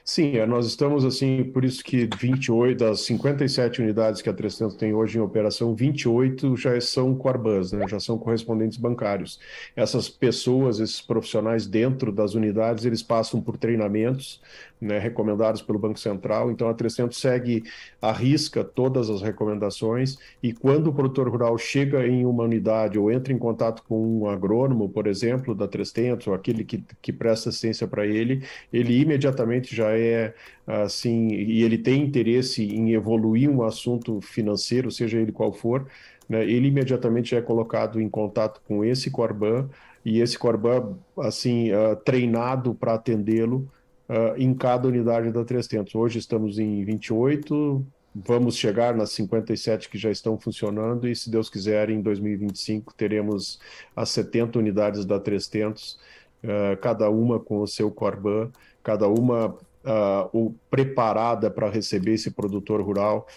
Sim, 0.04 0.38
é, 0.38 0.46
nós 0.46 0.66
estamos 0.68 1.04
assim, 1.06 1.44
por 1.44 1.66
isso 1.66 1.84
que 1.84 2.08
28 2.20 2.78
das 2.78 3.02
57 3.02 3.82
unidades 3.82 4.22
que 4.22 4.30
a 4.30 4.34
300 4.34 4.76
tem 4.76 4.94
hoje 4.94 5.18
em 5.18 5.22
operação, 5.22 5.76
28 5.76 6.56
já 6.56 6.80
são 6.82 7.16
Corbans, 7.16 7.72
né? 7.72 7.88
já 7.88 8.00
são 8.00 8.18
correspondentes 8.18 8.78
bancários. 8.78 9.40
Essas 9.76 10.10
pessoas, 10.10 10.80
esses 10.80 11.02
profissionais 11.02 11.68
dentro 11.68 12.12
das 12.12 12.34
unidades, 12.34 12.86
eles 12.86 13.04
passam 13.04 13.42
por 13.42 13.58
treinamentos 13.58 14.42
né, 14.80 15.00
recomendados 15.00 15.62
pelo 15.62 15.80
Banco 15.80 16.00
Central, 16.00 16.52
então 16.52 16.70
a 16.70 16.74
300 16.74 17.18
segue 17.18 17.64
à 18.02 18.12
risca 18.12 18.64
todas 18.64 19.10
as 19.10 19.22
recomendações. 19.22 20.18
E 20.42 20.54
quando 20.54 20.88
o 20.88 20.94
produtor 20.94 21.28
rural 21.30 21.58
chega 21.58 22.08
em 22.08 22.26
uma 22.26 22.44
unidade 22.44 23.00
ou 23.00 23.12
entra 23.12 23.34
em 23.34 23.38
contato 23.38 23.84
com 23.88 24.22
um 24.22 24.30
agrônomo, 24.30 24.88
por 24.88 25.08
exemplo, 25.08 25.56
da 25.56 25.68
300, 25.68 26.28
ou 26.28 26.34
aquele 26.34 26.64
que, 26.64 26.84
que 27.02 27.12
presta 27.12 27.50
assistência 27.50 27.88
para 27.88 28.06
ele, 28.06 28.44
ele 28.72 29.00
imediatamente 29.00 29.76
já 29.76 29.98
é 29.98 30.34
assim, 30.66 31.30
e 31.30 31.64
ele 31.64 31.78
tem 31.78 32.04
interesse 32.04 32.64
em 32.64 32.92
evoluir 32.94 33.50
um 33.50 33.64
assunto 33.64 34.20
financeiro, 34.22 34.92
seja 34.92 35.18
ele 35.18 35.32
qual 35.32 35.54
for, 35.54 35.88
né, 36.28 36.44
ele 36.44 36.68
imediatamente 36.68 37.36
é 37.36 37.42
colocado 37.42 38.02
em 38.02 38.10
contato 38.10 38.62
com 38.68 38.84
esse 38.84 39.10
Corban. 39.10 39.70
E 40.06 40.22
esse 40.22 40.38
Corban, 40.38 40.98
assim, 41.20 41.72
uh, 41.74 41.96
treinado 41.98 42.74
para 42.74 42.94
atendê-lo 42.94 43.70
uh, 44.10 44.36
em 44.38 44.54
cada 44.54 44.88
unidade 44.88 45.32
da 45.32 45.44
300. 45.44 45.94
Hoje 45.96 46.20
estamos 46.20 46.60
em 46.60 46.84
28, 46.84 47.86
vamos 48.16 48.56
chegar 48.56 48.96
nas 48.96 49.12
57 49.12 49.90
que 49.90 49.98
já 49.98 50.10
estão 50.10 50.40
funcionando 50.40 51.08
e, 51.08 51.16
se 51.16 51.30
Deus 51.30 51.50
quiser, 51.50 51.90
em 51.90 52.02
2025 52.02 52.94
teremos 52.94 53.60
as 53.96 54.10
70 54.10 54.60
unidades 54.60 55.06
da 55.06 55.20
300, 55.20 55.94
uh, 56.44 56.78
cada 56.82 57.10
uma 57.10 57.40
com 57.40 57.62
o 57.62 57.68
seu 57.68 57.92
Corban, 57.92 58.52
cada 58.84 59.08
uma 59.08 59.56
uh, 59.86 60.56
preparada 60.70 61.50
para 61.50 61.70
receber 61.70 62.14
esse 62.14 62.32
produtor 62.32 62.82
rural 62.82 63.28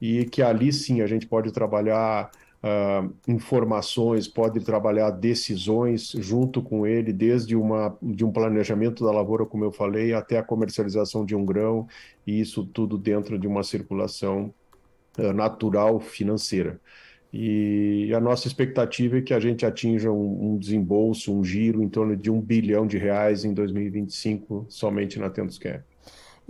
e 0.00 0.24
que 0.24 0.42
ali 0.42 0.72
sim 0.72 1.00
a 1.00 1.06
gente 1.06 1.26
pode 1.26 1.52
trabalhar 1.52 2.30
uh, 2.62 3.12
informações, 3.26 4.28
pode 4.28 4.60
trabalhar 4.60 5.10
decisões 5.10 6.12
junto 6.18 6.62
com 6.62 6.86
ele, 6.86 7.12
desde 7.12 7.56
uma, 7.56 7.96
de 8.00 8.24
um 8.24 8.32
planejamento 8.32 9.04
da 9.04 9.10
lavoura, 9.10 9.44
como 9.44 9.64
eu 9.64 9.72
falei, 9.72 10.14
até 10.14 10.38
a 10.38 10.42
comercialização 10.42 11.24
de 11.24 11.34
um 11.34 11.44
grão, 11.44 11.86
e 12.26 12.40
isso 12.40 12.64
tudo 12.64 12.96
dentro 12.96 13.38
de 13.38 13.46
uma 13.46 13.62
circulação 13.62 14.54
uh, 15.18 15.32
natural 15.32 16.00
financeira. 16.00 16.80
E 17.32 18.12
a 18.14 18.20
nossa 18.20 18.46
expectativa 18.46 19.16
é 19.16 19.22
que 19.22 19.32
a 19.32 19.40
gente 19.40 19.64
atinja 19.64 20.12
um, 20.12 20.52
um, 20.52 20.58
desembolso, 20.58 21.34
um 21.34 21.42
giro 21.42 21.82
em 21.82 21.88
torno 21.88 22.14
de 22.14 22.30
um 22.30 22.38
bilhão 22.38 22.86
de 22.86 22.98
reais 22.98 23.42
em 23.44 23.54
2025 23.54 24.66
somente 24.68 25.18
na 25.18 25.30
Tentos 25.30 25.58
Care. 25.58 25.82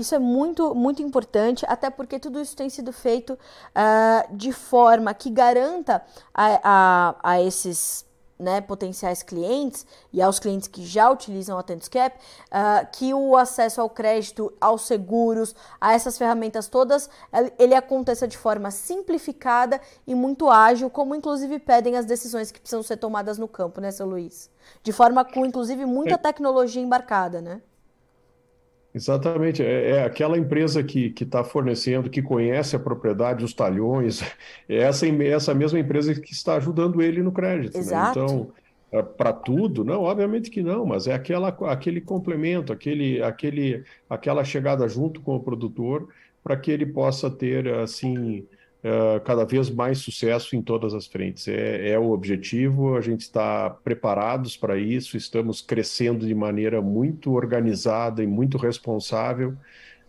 Isso 0.02 0.16
é 0.16 0.18
muito, 0.18 0.74
muito 0.74 1.00
importante, 1.00 1.64
até 1.68 1.88
porque 1.88 2.18
tudo 2.18 2.40
isso 2.40 2.56
tem 2.56 2.68
sido 2.68 2.92
feito 2.92 3.34
uh, 3.34 4.36
de 4.36 4.52
forma 4.52 5.14
que 5.14 5.30
garanta 5.30 6.02
a, 6.34 6.60
a, 6.62 7.14
a 7.22 7.40
esses 7.40 8.04
né, 8.36 8.60
potenciais 8.60 9.22
clientes 9.22 9.86
e 10.12 10.20
aos 10.20 10.40
clientes 10.40 10.66
que 10.66 10.84
já 10.84 11.08
utilizam 11.08 11.56
o 11.56 11.60
Atentoscap, 11.60 12.16
uh, 12.18 12.84
que 12.90 13.14
o 13.14 13.36
acesso 13.36 13.80
ao 13.80 13.88
crédito, 13.88 14.52
aos 14.60 14.82
seguros, 14.82 15.54
a 15.80 15.94
essas 15.94 16.18
ferramentas 16.18 16.66
todas, 16.66 17.08
ele 17.60 17.76
aconteça 17.76 18.26
de 18.26 18.36
forma 18.36 18.72
simplificada 18.72 19.80
e 20.04 20.16
muito 20.16 20.50
ágil, 20.50 20.90
como 20.90 21.14
inclusive 21.14 21.60
pedem 21.60 21.96
as 21.96 22.04
decisões 22.04 22.50
que 22.50 22.60
precisam 22.60 22.82
ser 22.82 22.96
tomadas 22.96 23.38
no 23.38 23.46
campo, 23.46 23.80
né, 23.80 23.92
seu 23.92 24.06
Luiz? 24.06 24.50
De 24.82 24.90
forma 24.90 25.24
com, 25.24 25.46
inclusive, 25.46 25.86
muita 25.86 26.14
é. 26.14 26.18
tecnologia 26.18 26.82
embarcada, 26.82 27.40
né? 27.40 27.62
Exatamente, 28.94 29.62
é, 29.62 29.90
é 29.90 30.04
aquela 30.04 30.36
empresa 30.36 30.82
que 30.82 31.14
está 31.18 31.42
fornecendo, 31.42 32.10
que 32.10 32.20
conhece 32.20 32.76
a 32.76 32.78
propriedade, 32.78 33.44
os 33.44 33.54
talhões, 33.54 34.20
é 34.68 34.78
essa, 34.78 35.06
essa 35.06 35.54
mesma 35.54 35.78
empresa 35.78 36.14
que 36.14 36.32
está 36.32 36.56
ajudando 36.56 37.00
ele 37.00 37.22
no 37.22 37.32
crédito. 37.32 37.74
Né? 37.74 37.80
Exato. 37.80 38.18
Né? 38.18 38.24
Então, 38.26 38.52
é, 38.92 39.02
para 39.02 39.32
tudo, 39.32 39.82
não, 39.82 40.02
obviamente 40.02 40.50
que 40.50 40.62
não, 40.62 40.84
mas 40.84 41.06
é 41.06 41.14
aquela, 41.14 41.48
aquele 41.48 42.00
complemento, 42.02 42.72
aquele, 42.72 43.22
aquele, 43.22 43.82
aquela 44.08 44.44
chegada 44.44 44.86
junto 44.86 45.22
com 45.22 45.34
o 45.34 45.40
produtor 45.40 46.08
para 46.44 46.58
que 46.58 46.70
ele 46.70 46.84
possa 46.84 47.30
ter 47.30 47.66
assim 47.68 48.46
uh, 48.84 49.20
cada 49.24 49.44
vez 49.44 49.70
mais 49.70 49.98
sucesso 49.98 50.56
em 50.56 50.62
todas 50.62 50.94
as 50.94 51.06
frentes. 51.06 51.48
É, 51.48 51.90
é 51.90 51.98
o 51.98 52.10
objetivo, 52.10 52.96
a 52.96 53.00
gente 53.00 53.20
está 53.20 53.70
preparados 53.70 54.56
para 54.56 54.76
isso, 54.76 55.16
estamos 55.16 55.60
crescendo 55.60 56.26
de 56.26 56.34
maneira 56.34 56.80
muito 56.82 57.32
organizada 57.32 58.22
e 58.22 58.26
muito 58.26 58.58
responsável, 58.58 59.54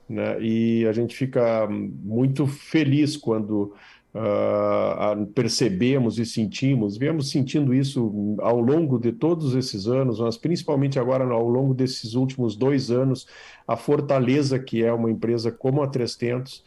né? 0.08 0.42
e 0.42 0.86
a 0.88 0.92
gente 0.92 1.16
fica 1.16 1.68
muito 1.70 2.48
feliz 2.48 3.16
quando 3.16 3.74
Uh, 4.16 5.26
percebemos 5.34 6.20
e 6.20 6.26
sentimos, 6.28 6.96
viemos 6.96 7.32
sentindo 7.32 7.74
isso 7.74 8.38
ao 8.42 8.60
longo 8.60 9.00
de 9.00 9.12
todos 9.12 9.56
esses 9.56 9.88
anos, 9.88 10.20
mas 10.20 10.38
principalmente 10.38 11.00
agora 11.00 11.26
ao 11.26 11.50
longo 11.50 11.74
desses 11.74 12.14
últimos 12.14 12.56
dois 12.56 12.92
anos, 12.92 13.26
a 13.68 13.76
fortaleza 13.76 14.60
que 14.60 14.84
é 14.84 14.94
uma 14.94 15.10
empresa 15.10 15.52
como 15.52 15.82
a 15.82 15.88
300, 15.88 16.64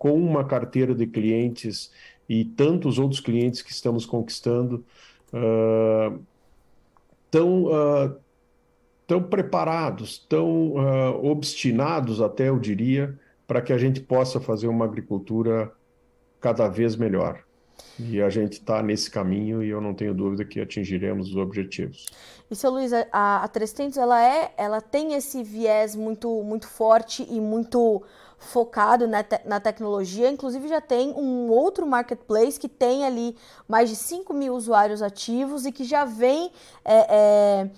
com 0.00 0.14
uma 0.14 0.42
carteira 0.42 0.94
de 0.94 1.06
clientes 1.06 1.92
e 2.26 2.42
tantos 2.42 2.98
outros 2.98 3.20
clientes 3.20 3.60
que 3.60 3.70
estamos 3.70 4.06
conquistando, 4.06 4.82
uh, 5.30 6.18
tão, 7.30 7.64
uh, 7.64 8.16
tão 9.06 9.22
preparados, 9.22 10.18
tão 10.26 10.72
uh, 10.72 11.30
obstinados, 11.30 12.22
até 12.22 12.48
eu 12.48 12.58
diria, 12.58 13.14
para 13.46 13.60
que 13.60 13.74
a 13.74 13.76
gente 13.76 14.00
possa 14.00 14.40
fazer 14.40 14.68
uma 14.68 14.86
agricultura 14.86 15.70
cada 16.40 16.66
vez 16.66 16.96
melhor. 16.96 17.44
E 17.98 18.20
a 18.20 18.30
gente 18.30 18.54
está 18.54 18.82
nesse 18.82 19.10
caminho 19.10 19.62
e 19.62 19.68
eu 19.68 19.80
não 19.80 19.94
tenho 19.94 20.14
dúvida 20.14 20.44
que 20.44 20.60
atingiremos 20.60 21.30
os 21.30 21.36
objetivos. 21.36 22.06
E, 22.50 22.56
seu 22.56 22.70
Luiz, 22.70 22.92
a, 22.92 23.44
a 23.44 23.48
300 23.48 23.96
ela, 23.96 24.22
é, 24.22 24.52
ela 24.56 24.80
tem 24.80 25.14
esse 25.14 25.42
viés 25.42 25.94
muito, 25.94 26.42
muito 26.42 26.66
forte 26.66 27.26
e 27.30 27.40
muito 27.40 28.02
focado 28.40 29.06
na, 29.06 29.22
te 29.22 29.38
na 29.44 29.60
tecnologia. 29.60 30.28
Inclusive, 30.28 30.66
já 30.66 30.80
tem 30.80 31.12
um 31.12 31.50
outro 31.50 31.86
marketplace 31.86 32.58
que 32.58 32.68
tem 32.68 33.04
ali 33.04 33.36
mais 33.68 33.88
de 33.90 33.96
5 33.96 34.32
mil 34.32 34.54
usuários 34.54 35.02
ativos 35.02 35.66
e 35.66 35.70
que 35.70 35.84
já 35.84 36.04
vem. 36.04 36.50
É, 36.84 37.06
é, 37.08 37.70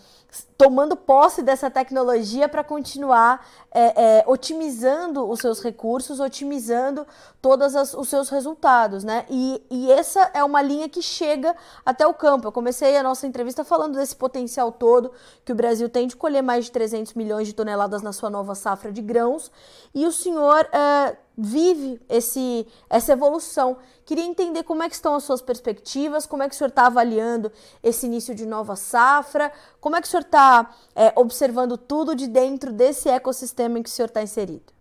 tomando 0.57 0.97
posse 0.97 1.43
dessa 1.43 1.71
tecnologia 1.71 2.49
para 2.49 2.65
continuar 2.65 3.47
é, 3.71 4.21
é, 4.21 4.25
otimizando 4.27 5.29
os 5.29 5.41
seus 5.41 5.63
recursos, 5.63 6.21
otimizando 6.21 7.07
todos 7.41 7.75
os 7.95 8.09
seus 8.09 8.29
resultados, 8.29 9.05
né? 9.05 9.27
E, 9.29 9.63
e, 9.71 9.91
essa 9.91 10.31
é 10.33 10.43
uma 10.43 10.63
linha 10.63 10.89
que 10.89 11.03
chega 11.03 11.55
até 11.85 12.07
o 12.07 12.15
campo. 12.15 12.47
Eu 12.49 12.53
comecei 12.53 12.97
a 12.97 13.03
nossa 13.03 13.27
entrevista 13.27 13.65
falando 13.65 13.97
desse 13.97 14.15
potencial 14.17 14.71
todo 14.73 15.13
que 15.45 15.53
o 15.53 15.55
Brasil 15.55 15.89
tem 15.89 16.07
de 16.07 16.17
colher 16.17 16.43
mais 16.43 16.67
de 16.67 16.71
300 16.71 17.15
milhões 17.15 17.47
de 17.47 17.55
toneladas 17.55 18.01
na 18.01 18.13
sua 18.13 18.31
nova 18.31 18.55
safra 18.55 18.93
de 18.93 19.03
grãos. 19.03 19.51
E 19.95 20.07
o 20.07 20.13
senhor 20.13 20.67
é, 20.73 21.17
vive 21.37 22.01
esse, 22.09 22.67
essa 22.89 23.13
evolução. 23.13 23.77
Queria 24.05 24.25
entender 24.25 24.63
como 24.65 24.83
é 24.83 24.89
que 24.89 24.95
estão 24.95 25.15
as 25.15 25.25
suas 25.25 25.41
perspectivas, 25.41 26.27
como 26.27 26.43
é 26.43 26.49
que 26.49 26.55
o 26.55 26.59
senhor 26.59 26.69
está 26.69 26.87
avaliando 26.87 27.51
esse 27.83 28.07
início 28.07 28.35
de 28.35 28.47
nova 28.47 28.77
safra, 28.77 29.53
como 29.81 29.97
é 29.97 30.01
que 30.01 30.07
o 30.07 30.11
senhor 30.11 30.25
está 30.25 30.75
é, 30.95 31.13
observando 31.17 31.77
tudo 31.77 32.15
de 32.15 32.27
dentro 32.27 32.73
desse 32.73 33.09
ecossistema 33.09 33.79
em 33.79 33.83
que 33.83 33.89
o 33.89 33.93
senhor 33.93 34.09
está 34.09 34.23
inserido. 34.23 34.73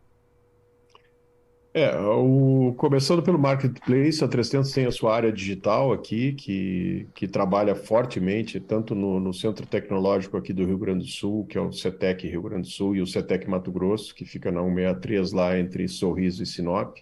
É, 1.73 1.95
o, 1.97 2.73
começando 2.75 3.23
pelo 3.23 3.39
marketplace, 3.39 4.21
a 4.21 4.27
300 4.27 4.69
tem 4.73 4.85
a 4.85 4.91
sua 4.91 5.15
área 5.15 5.31
digital 5.31 5.93
aqui, 5.93 6.33
que, 6.33 7.07
que 7.13 7.29
trabalha 7.29 7.73
fortemente, 7.75 8.59
tanto 8.59 8.93
no, 8.93 9.21
no 9.21 9.33
Centro 9.33 9.65
Tecnológico 9.65 10.35
aqui 10.35 10.51
do 10.51 10.65
Rio 10.65 10.77
Grande 10.77 11.05
do 11.05 11.09
Sul, 11.09 11.45
que 11.45 11.57
é 11.57 11.61
o 11.61 11.71
CETEC 11.71 12.27
Rio 12.27 12.41
Grande 12.41 12.67
do 12.67 12.73
Sul, 12.73 12.93
e 12.97 13.01
o 13.01 13.07
CETEC 13.07 13.49
Mato 13.49 13.71
Grosso, 13.71 14.13
que 14.13 14.25
fica 14.25 14.51
na 14.51 14.61
163 14.61 15.31
lá 15.31 15.57
entre 15.57 15.87
Sorriso 15.87 16.43
e 16.43 16.45
Sinop, 16.45 16.97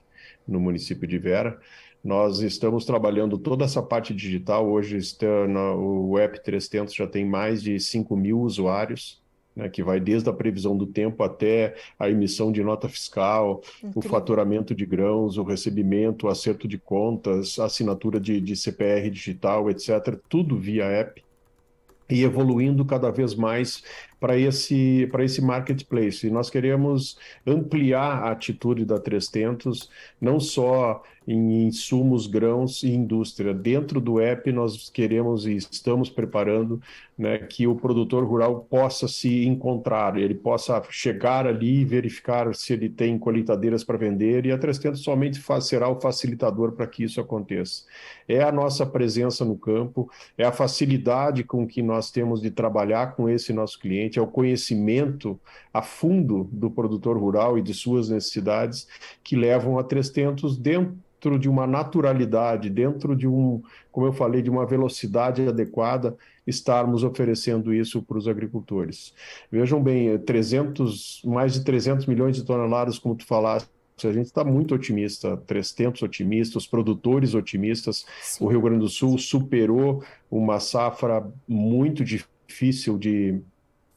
no 0.47 0.59
município 0.59 1.07
de 1.07 1.17
Vera. 1.17 1.59
Nós 2.03 2.39
estamos 2.41 2.85
trabalhando 2.85 3.39
toda 3.39 3.65
essa 3.65 3.81
parte 3.81 4.13
digital, 4.13 4.69
hoje 4.69 4.97
está 4.97 5.47
no, 5.47 6.09
o 6.11 6.19
App 6.19 6.43
300 6.43 6.93
já 6.93 7.07
tem 7.07 7.25
mais 7.25 7.63
de 7.63 7.79
5 7.79 8.15
mil 8.15 8.39
usuários, 8.41 9.18
né, 9.59 9.69
que 9.69 9.83
vai 9.83 9.99
desde 9.99 10.29
a 10.29 10.33
previsão 10.33 10.75
do 10.75 10.87
tempo 10.87 11.21
até 11.21 11.75
a 11.99 12.09
emissão 12.09 12.51
de 12.51 12.63
nota 12.63 12.87
fiscal, 12.87 13.61
Incrível. 13.83 13.93
o 13.95 14.01
faturamento 14.01 14.73
de 14.73 14.85
grãos, 14.85 15.37
o 15.37 15.43
recebimento, 15.43 16.25
o 16.25 16.29
acerto 16.29 16.67
de 16.67 16.77
contas, 16.77 17.59
a 17.59 17.65
assinatura 17.65 18.19
de, 18.19 18.39
de 18.39 18.55
CPR 18.55 19.09
digital, 19.09 19.69
etc., 19.69 20.17
tudo 20.29 20.57
via 20.57 20.85
app 20.85 21.21
e 22.09 22.23
evoluindo 22.23 22.83
cada 22.85 23.11
vez 23.11 23.35
mais 23.35 23.83
para 24.19 24.37
esse, 24.37 25.07
para 25.11 25.23
esse 25.23 25.41
marketplace. 25.41 26.27
E 26.27 26.29
nós 26.31 26.49
queremos 26.49 27.17
ampliar 27.45 28.23
a 28.23 28.31
atitude 28.31 28.85
da 28.85 28.99
300, 28.99 29.89
não 30.19 30.39
só 30.39 31.03
em 31.31 31.67
insumos, 31.67 32.25
grãos 32.25 32.81
e 32.81 32.89
indústria. 32.89 33.53
Dentro 33.53 34.01
do 34.01 34.19
app, 34.19 34.51
nós 34.51 34.89
queremos 34.89 35.45
e 35.45 35.57
estamos 35.57 36.09
preparando 36.09 36.81
né, 37.15 37.37
que 37.37 37.67
o 37.67 37.75
produtor 37.75 38.23
rural 38.25 38.65
possa 38.67 39.07
se 39.07 39.45
encontrar, 39.45 40.17
ele 40.17 40.33
possa 40.33 40.81
chegar 40.89 41.45
ali 41.45 41.81
e 41.81 41.85
verificar 41.85 42.55
se 42.55 42.73
ele 42.73 42.89
tem 42.89 43.19
colheitadeiras 43.19 43.83
para 43.83 43.97
vender, 43.97 44.45
e 44.45 44.51
a 44.51 44.57
300 44.57 45.01
somente 45.01 45.39
será 45.61 45.87
o 45.87 45.99
facilitador 45.99 46.71
para 46.71 46.87
que 46.87 47.03
isso 47.03 47.21
aconteça. 47.21 47.83
É 48.27 48.41
a 48.41 48.51
nossa 48.51 48.85
presença 48.85 49.43
no 49.43 49.57
campo, 49.57 50.09
é 50.37 50.45
a 50.45 50.51
facilidade 50.51 51.43
com 51.43 51.67
que 51.67 51.83
nós 51.83 52.09
temos 52.09 52.41
de 52.41 52.49
trabalhar 52.49 53.15
com 53.15 53.29
esse 53.29 53.51
nosso 53.51 53.77
cliente, 53.79 54.08
é 54.17 54.21
o 54.21 54.27
conhecimento 54.27 55.39
a 55.73 55.81
fundo 55.81 56.49
do 56.51 56.71
produtor 56.71 57.17
rural 57.17 57.57
e 57.57 57.61
de 57.61 57.73
suas 57.73 58.09
necessidades 58.09 58.87
que 59.23 59.35
levam 59.35 59.77
a 59.77 59.83
300 59.83 60.57
dentro 60.57 60.97
dentro 61.19 61.37
de 61.37 61.49
uma 61.49 61.67
naturalidade, 61.67 62.69
dentro 62.69 63.13
de 63.13 63.27
um, 63.27 63.61
como 63.91 64.07
eu 64.07 64.13
falei, 64.13 64.41
de 64.41 64.49
uma 64.49 64.65
velocidade 64.65 65.45
adequada, 65.45 66.15
estarmos 66.47 67.03
oferecendo 67.03 67.73
isso 67.73 68.01
para 68.01 68.17
os 68.17 68.27
agricultores. 68.27 69.13
Vejam 69.51 69.83
bem, 69.83 70.17
300, 70.17 71.21
mais 71.25 71.53
de 71.53 71.63
300 71.63 72.05
milhões 72.05 72.37
de 72.37 72.43
toneladas, 72.43 72.97
como 72.97 73.15
tu 73.15 73.25
falaste, 73.25 73.69
a 74.01 74.13
gente 74.13 74.27
está 74.27 74.45
muito 74.45 74.73
otimista, 74.73 75.35
300 75.45 76.01
otimistas, 76.03 76.65
produtores 76.65 77.33
otimistas. 77.33 78.05
Sim. 78.21 78.45
O 78.45 78.47
Rio 78.47 78.61
Grande 78.61 78.79
do 78.79 78.87
Sul 78.87 79.17
superou 79.17 80.01
uma 80.31 80.61
safra 80.61 81.27
muito 81.45 82.05
difícil 82.05 82.97
de, 82.97 83.41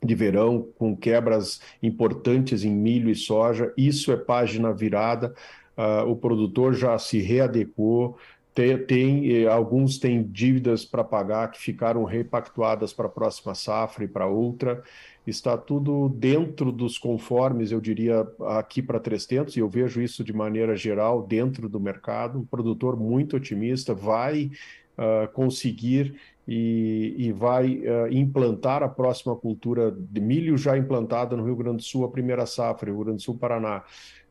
de 0.02 0.14
verão, 0.14 0.68
com 0.76 0.96
quebras 0.96 1.60
importantes 1.82 2.64
em 2.64 2.72
milho 2.72 3.08
e 3.08 3.14
soja. 3.14 3.72
Isso 3.76 4.10
é 4.10 4.16
página 4.16 4.72
virada 4.72 5.34
uh, 5.76 6.08
o 6.08 6.16
produtor 6.16 6.74
já 6.74 6.98
se 6.98 7.18
readequou, 7.20 8.16
tem, 8.54 8.76
tem 8.84 9.34
eh, 9.34 9.46
alguns 9.46 9.98
têm 9.98 10.22
dívidas 10.22 10.84
para 10.84 11.02
pagar 11.02 11.50
que 11.50 11.58
ficaram 11.58 12.04
repactuadas 12.04 12.92
para 12.92 13.06
a 13.06 13.08
próxima 13.10 13.54
safra 13.54 14.04
e 14.04 14.08
para 14.08 14.26
outra. 14.26 14.82
Está 15.26 15.56
tudo 15.56 16.10
dentro 16.10 16.70
dos 16.70 16.98
conformes, 16.98 17.72
eu 17.72 17.80
diria, 17.80 18.26
aqui 18.58 18.82
para 18.82 19.00
300, 19.00 19.56
e 19.56 19.60
eu 19.60 19.70
vejo 19.70 20.02
isso 20.02 20.22
de 20.22 20.34
maneira 20.34 20.76
geral 20.76 21.22
dentro 21.22 21.66
do 21.66 21.80
mercado. 21.80 22.40
Um 22.40 22.44
produtor 22.44 22.94
muito 22.94 23.38
otimista 23.38 23.94
vai 23.94 24.50
uh, 24.98 25.32
conseguir 25.32 26.14
e, 26.46 27.14
e 27.18 27.32
vai 27.32 27.78
uh, 27.78 28.12
implantar 28.12 28.82
a 28.82 28.88
próxima 28.88 29.36
cultura 29.36 29.90
de 29.90 30.20
milho 30.20 30.56
já 30.56 30.76
implantada 30.76 31.36
no 31.36 31.44
Rio 31.44 31.56
Grande 31.56 31.78
do 31.78 31.82
Sul, 31.82 32.04
a 32.04 32.10
primeira 32.10 32.46
safra, 32.46 32.90
Rio 32.90 33.00
Grande 33.04 33.18
do 33.18 33.22
Sul, 33.22 33.36
Paraná 33.36 33.82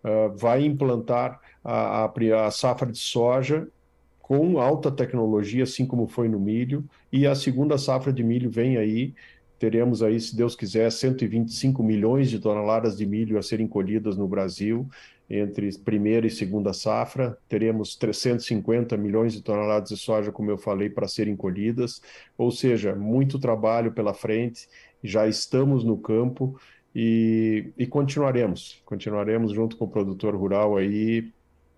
uh, 0.04 0.38
vai 0.38 0.65
implantar 0.65 1.39
a, 1.63 2.06
a, 2.06 2.47
a 2.47 2.52
safra 2.52 2.91
de 2.91 2.97
soja 2.97 3.67
com 4.19 4.60
alta 4.60 4.89
tecnologia, 4.89 5.63
assim 5.63 5.86
como 5.86 6.08
foi 6.08 6.30
no 6.30 6.39
milho, 6.39 6.86
e 7.12 7.28
a 7.28 7.36
segunda 7.36 7.78
safra 7.78 8.13
de 8.13 8.24
milho 8.24 8.50
vem 8.50 8.78
aí. 8.78 9.13
Teremos 9.62 10.02
aí, 10.02 10.19
se 10.19 10.36
Deus 10.36 10.56
quiser, 10.56 10.91
125 10.91 11.84
milhões 11.84 12.32
de 12.32 12.39
toneladas 12.39 12.97
de 12.97 13.06
milho 13.06 13.38
a 13.38 13.43
serem 13.43 13.67
colhidas 13.67 14.17
no 14.17 14.28
Brasil 14.28 14.89
entre 15.30 15.69
primeira 15.78 16.26
e 16.26 16.32
segunda 16.32 16.74
safra. 16.74 17.38
Teremos 17.47 17.95
350 17.95 18.97
milhões 18.97 19.34
de 19.34 19.41
toneladas 19.43 19.89
de 19.89 19.97
soja, 19.97 20.32
como 20.32 20.50
eu 20.50 20.58
falei, 20.58 20.89
para 20.89 21.08
serem 21.08 21.36
colhidas. 21.36 22.02
Ou 22.36 22.50
seja, 22.50 22.95
muito 22.95 23.38
trabalho 23.38 23.91
pela 23.91 24.15
frente. 24.15 24.67
Já 25.04 25.28
estamos 25.28 25.84
no 25.84 25.95
campo 25.95 26.60
e, 26.95 27.71
e 27.78 27.86
continuaremos, 27.86 28.82
continuaremos 28.84 29.52
junto 29.54 29.78
com 29.78 29.86
o 29.86 29.91
produtor 29.91 30.36
rural 30.36 30.76
aí 30.76 31.32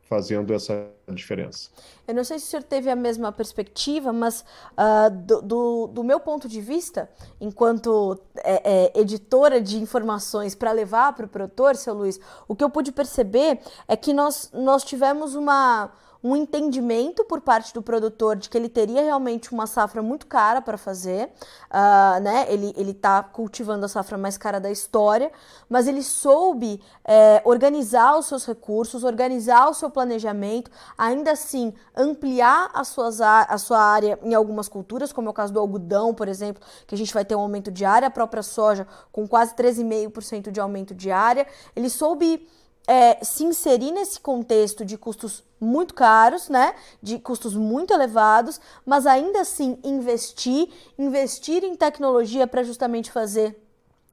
fazendo 0.10 0.54
essa 0.54 0.88
diferença. 1.10 1.70
Eu 2.08 2.14
não 2.14 2.24
sei 2.24 2.38
se 2.38 2.46
o 2.46 2.50
senhor 2.50 2.64
teve 2.64 2.90
a 2.90 2.96
mesma 2.96 3.32
perspectiva, 3.32 4.12
mas 4.12 4.44
uh, 4.72 5.10
do, 5.10 5.42
do, 5.42 5.88
do, 5.88 6.04
meu 6.04 6.20
ponto 6.20 6.48
de 6.48 6.62
vista, 6.62 7.10
enquanto 7.40 8.20
é, 8.38 8.92
é, 8.96 9.00
editora 9.00 9.62
de 9.62 9.78
informações 9.78 10.54
para 10.54 10.72
levar 10.72 11.14
para 11.14 11.26
o 11.26 11.30
produtor, 11.30 11.76
seu 11.76 11.94
Luiz, 11.94 12.20
o 12.48 12.56
que 12.56 12.64
eu 12.64 12.70
pude 12.70 12.92
perceber 12.92 13.60
é 13.88 13.96
que 13.96 14.14
nós, 14.14 14.52
nós 14.54 14.84
tivemos 14.84 15.36
uma 15.36 15.92
um 16.24 16.36
entendimento 16.36 17.26
por 17.26 17.42
parte 17.42 17.74
do 17.74 17.82
produtor 17.82 18.38
de 18.38 18.50
que 18.50 18.58
ele 18.58 18.70
teria 18.70 19.02
realmente 19.02 19.52
uma 19.52 19.68
safra 19.68 20.02
muito 20.02 20.26
cara 20.26 20.62
para 20.62 20.78
fazer, 20.78 21.30
uh, 21.70 22.20
né? 22.22 22.46
Ele 22.50 22.74
ele 22.78 22.92
está 22.92 23.22
cultivando 23.22 23.86
a 23.86 23.90
safra 23.90 24.18
mais 24.18 24.38
cara 24.38 24.60
da 24.60 24.72
história, 24.72 25.32
mas 25.70 25.88
ele 25.88 26.02
soube 26.02 26.82
é, 27.04 27.42
organizar 27.46 28.18
os 28.18 28.28
seus 28.28 28.46
recursos, 28.46 29.04
organizar 29.04 29.70
o 29.70 29.74
seu 29.74 29.90
planejamento, 29.90 30.72
ainda 30.98 31.32
assim 31.32 31.74
ampliar 31.96 32.70
as 32.74 32.88
suas, 32.90 33.20
a 33.22 33.58
sua 33.58 33.80
área 33.80 34.20
em 34.24 34.34
algumas 34.34 34.68
culturas, 34.68 35.12
como 35.12 35.28
é 35.28 35.32
o 35.32 35.34
caso 35.34 35.54
do 35.54 35.60
algodão, 35.60 36.14
por 36.14 36.28
exemplo, 36.28 36.64
que 36.88 36.96
a 36.96 36.98
gente 36.98 37.14
vai 37.14 37.26
ter 37.26 37.36
um 37.36 37.42
aumento 37.42 37.72
de 37.72 37.86
área, 37.86 38.08
a 38.08 38.12
própria 38.12 38.44
soja 38.44 38.88
com 39.12 39.28
quase 39.28 39.54
13,5% 39.56 40.52
de 40.52 40.60
aumento 40.60 40.94
de 40.94 41.12
área. 41.12 41.46
Ele 41.76 41.90
soube 41.90 42.48
é, 42.88 43.24
se 43.24 43.44
inserir 43.44 43.92
nesse 43.92 44.20
contexto 44.20 44.84
de 44.84 44.98
custos 44.98 45.44
muito 45.60 45.94
caros, 45.94 46.50
né? 46.50 46.76
De 47.02 47.18
custos 47.18 47.56
muito 47.56 47.94
elevados, 47.94 48.60
mas 48.86 49.06
ainda 49.06 49.42
assim 49.42 49.80
investir, 49.84 50.70
investir 50.98 51.64
em 51.64 51.76
tecnologia 51.76 52.46
para 52.46 52.64
justamente 52.64 53.12
fazer 53.12 53.60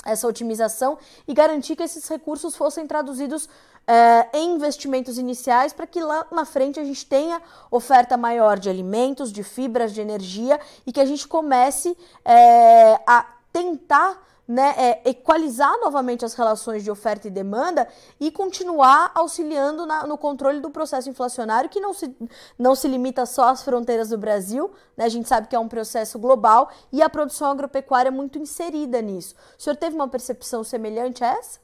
essa 0.05 0.27
otimização 0.27 0.99
e 1.29 1.35
garantir 1.35 1.77
que 1.77 1.83
esses 1.83 2.09
recursos 2.09 2.57
fossem 2.57 2.87
traduzidos 2.87 3.49
é, 3.87 4.29
em 4.39 4.55
investimentos 4.55 5.19
iniciais 5.19 5.73
para 5.73 5.87
que 5.87 6.01
lá 6.01 6.27
na 6.31 6.45
frente 6.45 6.79
a 6.79 6.85
gente 6.85 7.05
tenha 7.05 7.43
oferta 7.71 8.17
maior 8.17 8.59
de 8.59 8.71
alimentos, 8.71 9.33
de 9.33 9.43
fibras, 9.43 9.93
de 9.93 10.01
energia 10.01 10.61
e 10.87 10.93
que 10.93 11.01
a 11.01 11.05
gente 11.05 11.27
comece 11.27 11.97
é, 12.25 13.01
a 13.07 13.27
tentar 13.53 14.30
né, 14.51 14.75
é, 14.77 15.11
equalizar 15.11 15.79
novamente 15.81 16.25
as 16.25 16.35
relações 16.35 16.83
de 16.83 16.91
oferta 16.91 17.29
e 17.29 17.31
demanda 17.31 17.87
e 18.19 18.33
continuar 18.33 19.13
auxiliando 19.15 19.87
na, 19.87 20.05
no 20.09 20.19
controle 20.19 20.59
do 20.59 20.71
processo 20.71 21.09
inflacionário, 21.09 21.71
que 21.71 21.79
não 21.79 21.95
se, 21.95 22.13
não 22.59 22.75
se 22.75 22.89
limita 22.89 23.25
só 23.27 23.51
às 23.51 23.63
fronteiras 23.63 24.09
do 24.09 24.19
Brasil, 24.19 24.73
né, 24.97 25.05
a 25.05 25.09
gente 25.09 25.29
sabe 25.29 25.47
que 25.47 25.55
é 25.55 25.59
um 25.59 25.69
processo 25.69 26.19
global 26.19 26.69
e 26.93 27.01
a 27.01 27.09
produção 27.09 27.49
agropecuária 27.49 28.09
é 28.09 28.11
muito 28.11 28.41
inserida 28.41 29.01
nisso. 29.01 29.37
O 29.57 29.63
senhor 29.63 29.77
teve 29.77 29.95
uma 29.95 30.09
percepção 30.09 30.65
semelhante 30.65 31.23
a 31.23 31.29
essa? 31.29 31.61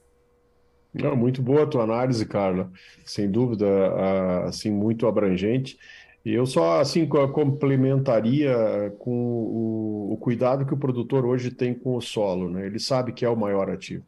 Não, 0.93 1.13
muito 1.13 1.41
boa 1.41 1.63
a 1.63 1.67
tua 1.67 1.83
análise, 1.83 2.25
Carla. 2.25 2.71
Sem 3.05 3.29
dúvida, 3.29 3.67
assim, 4.47 4.71
muito 4.71 5.05
abrangente. 5.05 5.77
Eu 6.33 6.45
só 6.45 6.81
assim 6.81 7.05
complementaria 7.07 8.93
com 8.99 9.11
o, 9.11 10.13
o, 10.13 10.17
cuidado 10.17 10.65
que 10.65 10.73
o 10.73 10.77
produtor 10.77 11.25
hoje 11.25 11.51
tem 11.51 11.73
com 11.73 11.95
o 11.95 12.01
solo, 12.01 12.49
né? 12.49 12.65
Ele 12.65 12.79
sabe 12.79 13.13
que 13.13 13.23
é 13.23 13.29
o 13.29 13.35
maior 13.35 13.69
ativo. 13.69 14.03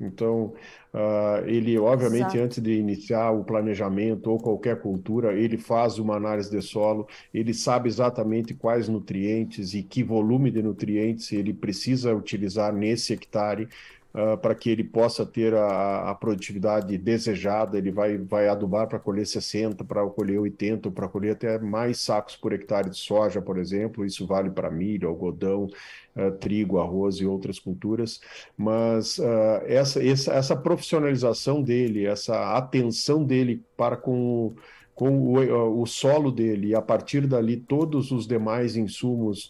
Então, 0.00 0.54
uh, 0.94 1.44
ele, 1.46 1.76
obviamente, 1.76 2.36
Exato. 2.36 2.38
antes 2.38 2.62
de 2.62 2.72
iniciar 2.78 3.32
o 3.32 3.42
planejamento 3.42 4.30
ou 4.30 4.38
qualquer 4.38 4.80
cultura, 4.80 5.32
ele 5.32 5.58
faz 5.58 5.98
uma 5.98 6.14
análise 6.14 6.48
de 6.50 6.62
solo, 6.62 7.06
ele 7.34 7.52
sabe 7.52 7.88
exatamente 7.88 8.54
quais 8.54 8.88
nutrientes 8.88 9.74
e 9.74 9.82
que 9.82 10.04
volume 10.04 10.52
de 10.52 10.62
nutrientes 10.62 11.32
ele 11.32 11.52
precisa 11.52 12.14
utilizar 12.14 12.72
nesse 12.72 13.12
hectare 13.12 13.68
uh, 14.14 14.36
para 14.38 14.54
que 14.54 14.70
ele 14.70 14.84
possa 14.84 15.24
ter 15.24 15.54
a, 15.54 16.10
a, 16.10 16.14
produtividade 16.14 16.96
desejada. 16.98 17.78
Ele 17.78 17.90
vai, 17.90 18.16
vai 18.18 18.48
adubar 18.48 18.86
para 18.88 18.98
colher 18.98 19.26
60, 19.26 19.84
para 19.84 20.06
colher 20.06 20.38
80, 20.38 20.90
para 20.90 21.08
colher 21.08 21.32
até 21.32 21.58
mais 21.58 22.00
sacos 22.00 22.36
por 22.36 22.52
hectare 22.52 22.90
de 22.90 22.96
soja, 22.96 23.40
por 23.40 23.58
exemplo. 23.58 24.04
Isso 24.04 24.26
vale 24.26 24.50
para 24.50 24.70
milho, 24.70 25.08
algodão, 25.08 25.68
uh, 26.16 26.30
trigo, 26.38 26.78
arroz 26.78 27.16
e 27.16 27.26
outras 27.26 27.58
culturas. 27.58 28.20
Mas 28.56 29.18
uh, 29.18 29.62
essa, 29.66 30.04
essa, 30.04 30.32
essa 30.32 30.56
profissionalização 30.56 31.62
dele, 31.62 32.06
essa 32.06 32.56
atenção 32.56 33.24
dele 33.24 33.62
para 33.76 33.96
com 33.96 34.54
com 34.98 35.16
o, 35.16 35.80
o, 35.80 35.86
solo 35.86 36.32
dele 36.32 36.70
e 36.70 36.74
a 36.74 36.82
partir 36.82 37.24
dali 37.24 37.56
todos 37.56 38.10
os 38.10 38.26
demais 38.26 38.76
insumos 38.76 39.48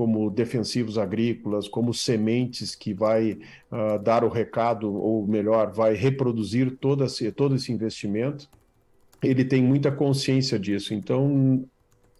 como 0.00 0.30
defensivos 0.30 0.96
agrícolas, 0.96 1.68
como 1.68 1.92
sementes 1.92 2.74
que 2.74 2.94
vai 2.94 3.32
uh, 3.70 4.02
dar 4.02 4.24
o 4.24 4.30
recado, 4.30 4.90
ou 4.90 5.26
melhor, 5.26 5.70
vai 5.72 5.92
reproduzir 5.92 6.74
todo 6.80 7.04
esse, 7.04 7.30
todo 7.30 7.54
esse 7.54 7.70
investimento, 7.70 8.48
ele 9.22 9.44
tem 9.44 9.62
muita 9.62 9.92
consciência 9.92 10.58
disso. 10.58 10.94
Então, 10.94 11.66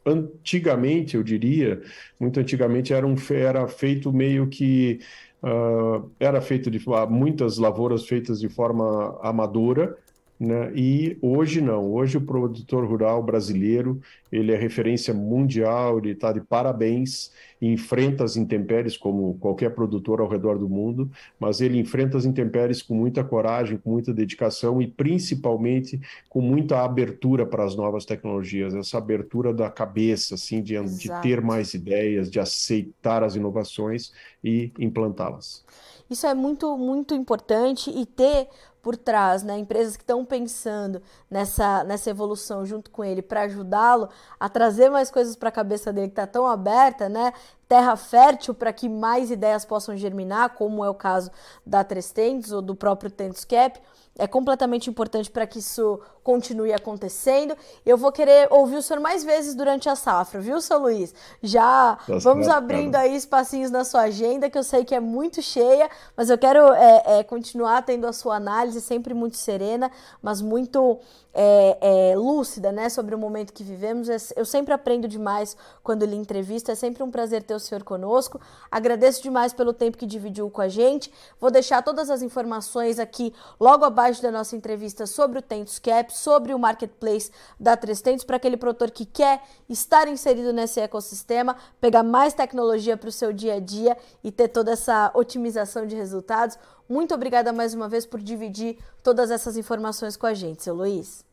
antigamente, 0.04 1.16
eu 1.16 1.22
diria, 1.22 1.80
muito 2.20 2.38
antigamente 2.38 2.92
era, 2.92 3.06
um, 3.06 3.14
era 3.30 3.66
feito 3.66 4.12
meio 4.12 4.46
que 4.46 5.00
uh, 5.42 6.06
era 6.20 6.42
feito 6.42 6.70
de 6.70 6.78
muitas 7.08 7.56
lavouras 7.56 8.06
feitas 8.06 8.40
de 8.40 8.50
forma 8.50 9.18
amadora, 9.22 9.96
né? 10.40 10.72
E 10.74 11.18
hoje 11.20 11.60
não, 11.60 11.92
hoje 11.92 12.16
o 12.16 12.20
produtor 12.22 12.86
rural 12.86 13.22
brasileiro 13.22 14.00
ele 14.32 14.52
é 14.52 14.56
referência 14.56 15.12
mundial, 15.12 15.98
ele 15.98 16.12
está 16.12 16.32
de 16.32 16.40
parabéns, 16.40 17.30
enfrenta 17.60 18.24
as 18.24 18.38
intempéries 18.38 18.96
como 18.96 19.36
qualquer 19.38 19.74
produtor 19.74 20.18
ao 20.18 20.28
redor 20.28 20.56
do 20.58 20.66
mundo, 20.66 21.10
mas 21.38 21.60
ele 21.60 21.78
enfrenta 21.78 22.16
as 22.16 22.24
intempéries 22.24 22.80
com 22.80 22.94
muita 22.94 23.22
coragem, 23.22 23.76
com 23.76 23.90
muita 23.90 24.14
dedicação 24.14 24.80
e 24.80 24.86
principalmente 24.86 26.00
com 26.30 26.40
muita 26.40 26.82
abertura 26.82 27.44
para 27.44 27.62
as 27.62 27.76
novas 27.76 28.06
tecnologias, 28.06 28.74
essa 28.74 28.96
abertura 28.96 29.52
da 29.52 29.68
cabeça, 29.68 30.36
assim, 30.36 30.62
de, 30.62 30.80
de 30.96 31.10
ter 31.20 31.42
mais 31.42 31.74
ideias, 31.74 32.30
de 32.30 32.40
aceitar 32.40 33.22
as 33.22 33.36
inovações 33.36 34.10
e 34.42 34.72
implantá-las. 34.78 35.62
Isso 36.08 36.26
é 36.26 36.34
muito, 36.34 36.76
muito 36.76 37.14
importante 37.14 37.88
e 37.88 38.04
ter 38.04 38.48
por 38.82 38.96
trás, 38.96 39.42
né? 39.42 39.58
Empresas 39.58 39.96
que 39.96 40.02
estão 40.02 40.24
pensando 40.24 41.02
nessa, 41.30 41.84
nessa 41.84 42.10
evolução 42.10 42.64
junto 42.64 42.90
com 42.90 43.04
ele 43.04 43.22
para 43.22 43.42
ajudá-lo 43.42 44.08
a 44.38 44.48
trazer 44.48 44.90
mais 44.90 45.10
coisas 45.10 45.36
para 45.36 45.48
a 45.48 45.52
cabeça 45.52 45.92
dele 45.92 46.08
que 46.08 46.12
está 46.12 46.26
tão 46.26 46.46
aberta, 46.46 47.08
né? 47.08 47.32
Terra 47.68 47.96
fértil 47.96 48.54
para 48.54 48.72
que 48.72 48.88
mais 48.88 49.30
ideias 49.30 49.64
possam 49.64 49.96
germinar, 49.96 50.54
como 50.54 50.84
é 50.84 50.90
o 50.90 50.94
caso 50.94 51.30
da 51.64 51.84
Três 51.84 52.12
ou 52.52 52.60
do 52.60 52.74
próprio 52.74 53.10
Tentoscap 53.10 53.80
é 54.20 54.26
completamente 54.26 54.90
importante 54.90 55.30
para 55.30 55.46
que 55.46 55.58
isso 55.58 55.98
continue 56.22 56.74
acontecendo. 56.74 57.56
Eu 57.86 57.96
vou 57.96 58.12
querer 58.12 58.48
ouvir 58.50 58.76
o 58.76 58.82
senhor 58.82 59.00
mais 59.00 59.24
vezes 59.24 59.54
durante 59.54 59.88
a 59.88 59.96
safra, 59.96 60.40
viu, 60.40 60.60
seu 60.60 60.78
Luiz? 60.78 61.14
Já 61.42 61.96
tá 62.06 62.18
vamos 62.18 62.46
abrindo 62.46 62.96
aí 62.96 63.16
espacinhos 63.16 63.70
na 63.70 63.82
sua 63.82 64.02
agenda, 64.02 64.50
que 64.50 64.58
eu 64.58 64.62
sei 64.62 64.84
que 64.84 64.94
é 64.94 65.00
muito 65.00 65.40
cheia, 65.40 65.88
mas 66.14 66.28
eu 66.28 66.36
quero 66.36 66.60
é, 66.74 67.02
é, 67.06 67.22
continuar 67.24 67.80
tendo 67.82 68.06
a 68.06 68.12
sua 68.12 68.36
análise 68.36 68.69
sempre 68.78 69.14
muito 69.14 69.36
serena, 69.36 69.90
mas 70.22 70.40
muito 70.40 71.00
é, 71.32 72.10
é, 72.10 72.16
lúcida, 72.16 72.72
né, 72.72 72.88
sobre 72.88 73.14
o 73.14 73.18
momento 73.18 73.52
que 73.52 73.62
vivemos. 73.62 74.08
É, 74.08 74.16
eu 74.36 74.44
sempre 74.44 74.74
aprendo 74.74 75.06
demais 75.06 75.56
quando 75.82 76.04
lhe 76.04 76.16
entrevisto, 76.16 76.70
é 76.70 76.74
sempre 76.74 77.02
um 77.02 77.10
prazer 77.10 77.42
ter 77.42 77.54
o 77.54 77.60
senhor 77.60 77.82
conosco. 77.84 78.40
Agradeço 78.70 79.22
demais 79.22 79.52
pelo 79.52 79.72
tempo 79.72 79.96
que 79.96 80.06
dividiu 80.06 80.50
com 80.50 80.60
a 80.60 80.68
gente. 80.68 81.12
Vou 81.40 81.50
deixar 81.50 81.82
todas 81.82 82.10
as 82.10 82.22
informações 82.22 82.98
aqui 82.98 83.32
logo 83.58 83.84
abaixo 83.84 84.22
da 84.22 84.30
nossa 84.30 84.56
entrevista 84.56 85.06
sobre 85.06 85.38
o 85.38 85.42
Tentos 85.42 85.78
Cap, 85.78 86.16
sobre 86.16 86.52
o 86.52 86.58
marketplace 86.58 87.30
da 87.58 87.76
Três 87.76 88.00
Tentos, 88.00 88.24
para 88.24 88.36
aquele 88.36 88.56
produtor 88.56 88.90
que 88.90 89.04
quer 89.04 89.42
estar 89.68 90.08
inserido 90.08 90.52
nesse 90.52 90.80
ecossistema, 90.80 91.56
pegar 91.80 92.02
mais 92.02 92.34
tecnologia 92.34 92.96
para 92.96 93.08
o 93.08 93.12
seu 93.12 93.32
dia 93.32 93.54
a 93.54 93.60
dia 93.60 93.96
e 94.22 94.30
ter 94.30 94.48
toda 94.48 94.72
essa 94.72 95.10
otimização 95.14 95.86
de 95.86 95.94
resultados. 95.94 96.58
Muito 96.90 97.14
obrigada 97.14 97.52
mais 97.52 97.72
uma 97.72 97.88
vez 97.88 98.04
por 98.04 98.20
dividir 98.20 98.76
todas 99.02 99.30
essas 99.30 99.56
informações 99.56 100.16
com 100.16 100.26
a 100.26 100.34
gente, 100.34 100.62
seu 100.62 100.74
Luiz. 100.74 101.24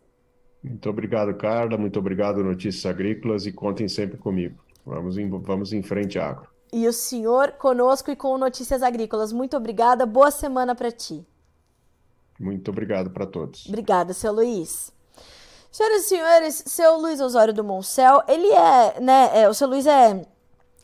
Muito 0.63 0.89
obrigado, 0.89 1.33
Carla. 1.35 1.77
Muito 1.77 1.99
obrigado, 1.99 2.43
Notícias 2.43 2.85
Agrícolas, 2.85 3.45
e 3.45 3.51
contem 3.51 3.87
sempre 3.87 4.17
comigo. 4.17 4.57
Vamos 4.85 5.17
em, 5.17 5.29
vamos 5.29 5.73
em 5.73 5.81
frente, 5.81 6.17
agro. 6.17 6.47
E 6.71 6.87
o 6.87 6.93
senhor 6.93 7.53
conosco 7.53 8.11
e 8.11 8.15
com 8.15 8.37
Notícias 8.37 8.83
Agrícolas. 8.83 9.31
Muito 9.31 9.55
obrigada. 9.55 10.05
Boa 10.05 10.31
semana 10.31 10.75
para 10.75 10.91
ti. 10.91 11.25
Muito 12.39 12.69
obrigado 12.69 13.09
para 13.09 13.25
todos. 13.25 13.65
Obrigada, 13.67 14.13
seu 14.13 14.33
Luiz. 14.33 14.91
Senhoras 15.71 16.05
e 16.05 16.07
senhores, 16.07 16.63
seu 16.65 16.97
Luiz 16.97 17.19
Osório 17.19 17.53
do 17.53 17.63
Moncel, 17.63 18.23
ele 18.27 18.47
é, 18.47 18.99
né, 18.99 19.41
é, 19.41 19.49
o 19.49 19.53
seu 19.53 19.67
Luiz 19.67 19.85
é 19.85 20.25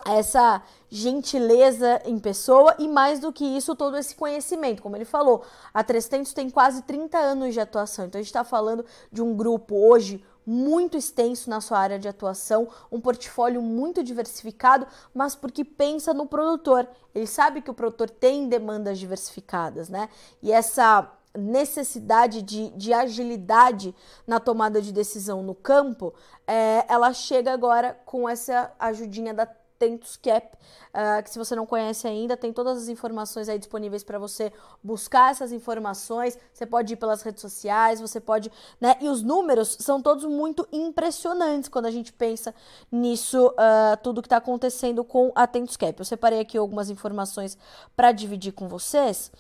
essa 0.06 0.62
gentileza 0.90 2.02
em 2.06 2.20
pessoa 2.20 2.76
e 2.78 2.88
mais 2.88 3.20
do 3.20 3.32
que 3.32 3.46
isso, 3.46 3.76
todo 3.76 3.98
esse 3.98 4.16
conhecimento. 4.16 4.82
Como 4.82 4.96
ele 4.96 5.06
falou, 5.06 5.44
a 5.74 5.84
300 5.84 6.34
tem 6.34 6.50
quase 6.50 6.82
30 6.84 7.18
anos 7.18 7.54
de 7.54 7.60
atuação, 7.60 8.06
então 8.06 8.20
a 8.20 8.22
gente 8.22 8.30
está 8.30 8.44
falando 8.44 8.86
de 9.12 9.22
um 9.22 9.36
grupo 9.36 9.76
hoje 9.76 10.24
muito 10.46 10.98
extenso 10.98 11.50
na 11.50 11.62
sua 11.62 11.80
área 11.80 11.98
de 11.98 12.08
atuação, 12.08 12.68
um 12.92 13.00
portfólio 13.00 13.62
muito 13.62 14.04
diversificado, 14.04 14.86
mas 15.14 15.36
porque 15.36 15.64
pensa 15.64 16.14
no 16.14 16.26
produtor. 16.26 16.88
Ele 17.16 17.26
sabe 17.28 17.62
que 17.62 17.72
o 17.72 17.74
produtor 17.74 18.10
tem 18.10 18.50
demandas 18.50 19.00
diversificadas, 19.00 19.88
né? 19.88 20.10
E 20.42 20.52
essa 20.52 21.10
necessidade 21.36 22.42
de, 22.42 22.70
de 22.72 22.94
agilidade 22.94 23.96
na 24.28 24.40
tomada 24.40 24.82
de 24.82 24.92
decisão 24.92 25.42
no 25.42 25.56
campo, 25.56 26.14
é, 26.46 26.86
ela 26.88 27.12
chega 27.14 27.52
agora 27.52 28.00
com 28.06 28.30
essa 28.30 28.72
ajudinha 28.78 29.34
da 29.34 29.48
Tentus 29.84 30.16
Cap, 30.16 30.48
uh, 30.48 31.22
que 31.22 31.30
se 31.30 31.38
você 31.38 31.56
não 31.56 31.66
conhece 31.66 32.08
ainda, 32.08 32.38
tem 32.38 32.54
todas 32.54 32.78
as 32.78 32.88
informações 32.88 33.50
aí 33.50 33.60
disponíveis 33.60 34.02
para 34.02 34.18
você 34.18 34.54
buscar 34.82 35.32
essas 35.32 35.52
informações. 35.52 36.38
Você 36.54 36.66
pode 36.66 36.94
ir 36.94 36.96
pelas 36.96 37.22
redes 37.22 37.42
sociais, 37.42 38.00
você 38.00 38.22
pode, 38.22 38.50
né? 38.80 38.96
E 39.02 39.10
os 39.10 39.22
números 39.22 39.76
são 39.82 40.02
todos 40.02 40.24
muito 40.24 40.66
impressionantes 40.72 41.68
quando 41.68 41.88
a 41.88 41.92
gente 41.92 42.14
pensa 42.14 42.56
nisso, 42.90 43.48
uh, 43.48 43.98
tudo 44.02 44.22
que 44.22 44.28
está 44.28 44.38
acontecendo 44.38 45.04
com 45.04 45.34
a 45.36 45.46
Tentus 45.46 45.76
Cap. 45.76 46.00
Eu 46.00 46.06
separei 46.06 46.40
aqui 46.40 46.58
algumas 46.58 46.90
informações 46.90 47.58
para 47.96 48.14
dividir 48.14 48.54
com 48.54 48.70
vocês. 48.70 49.32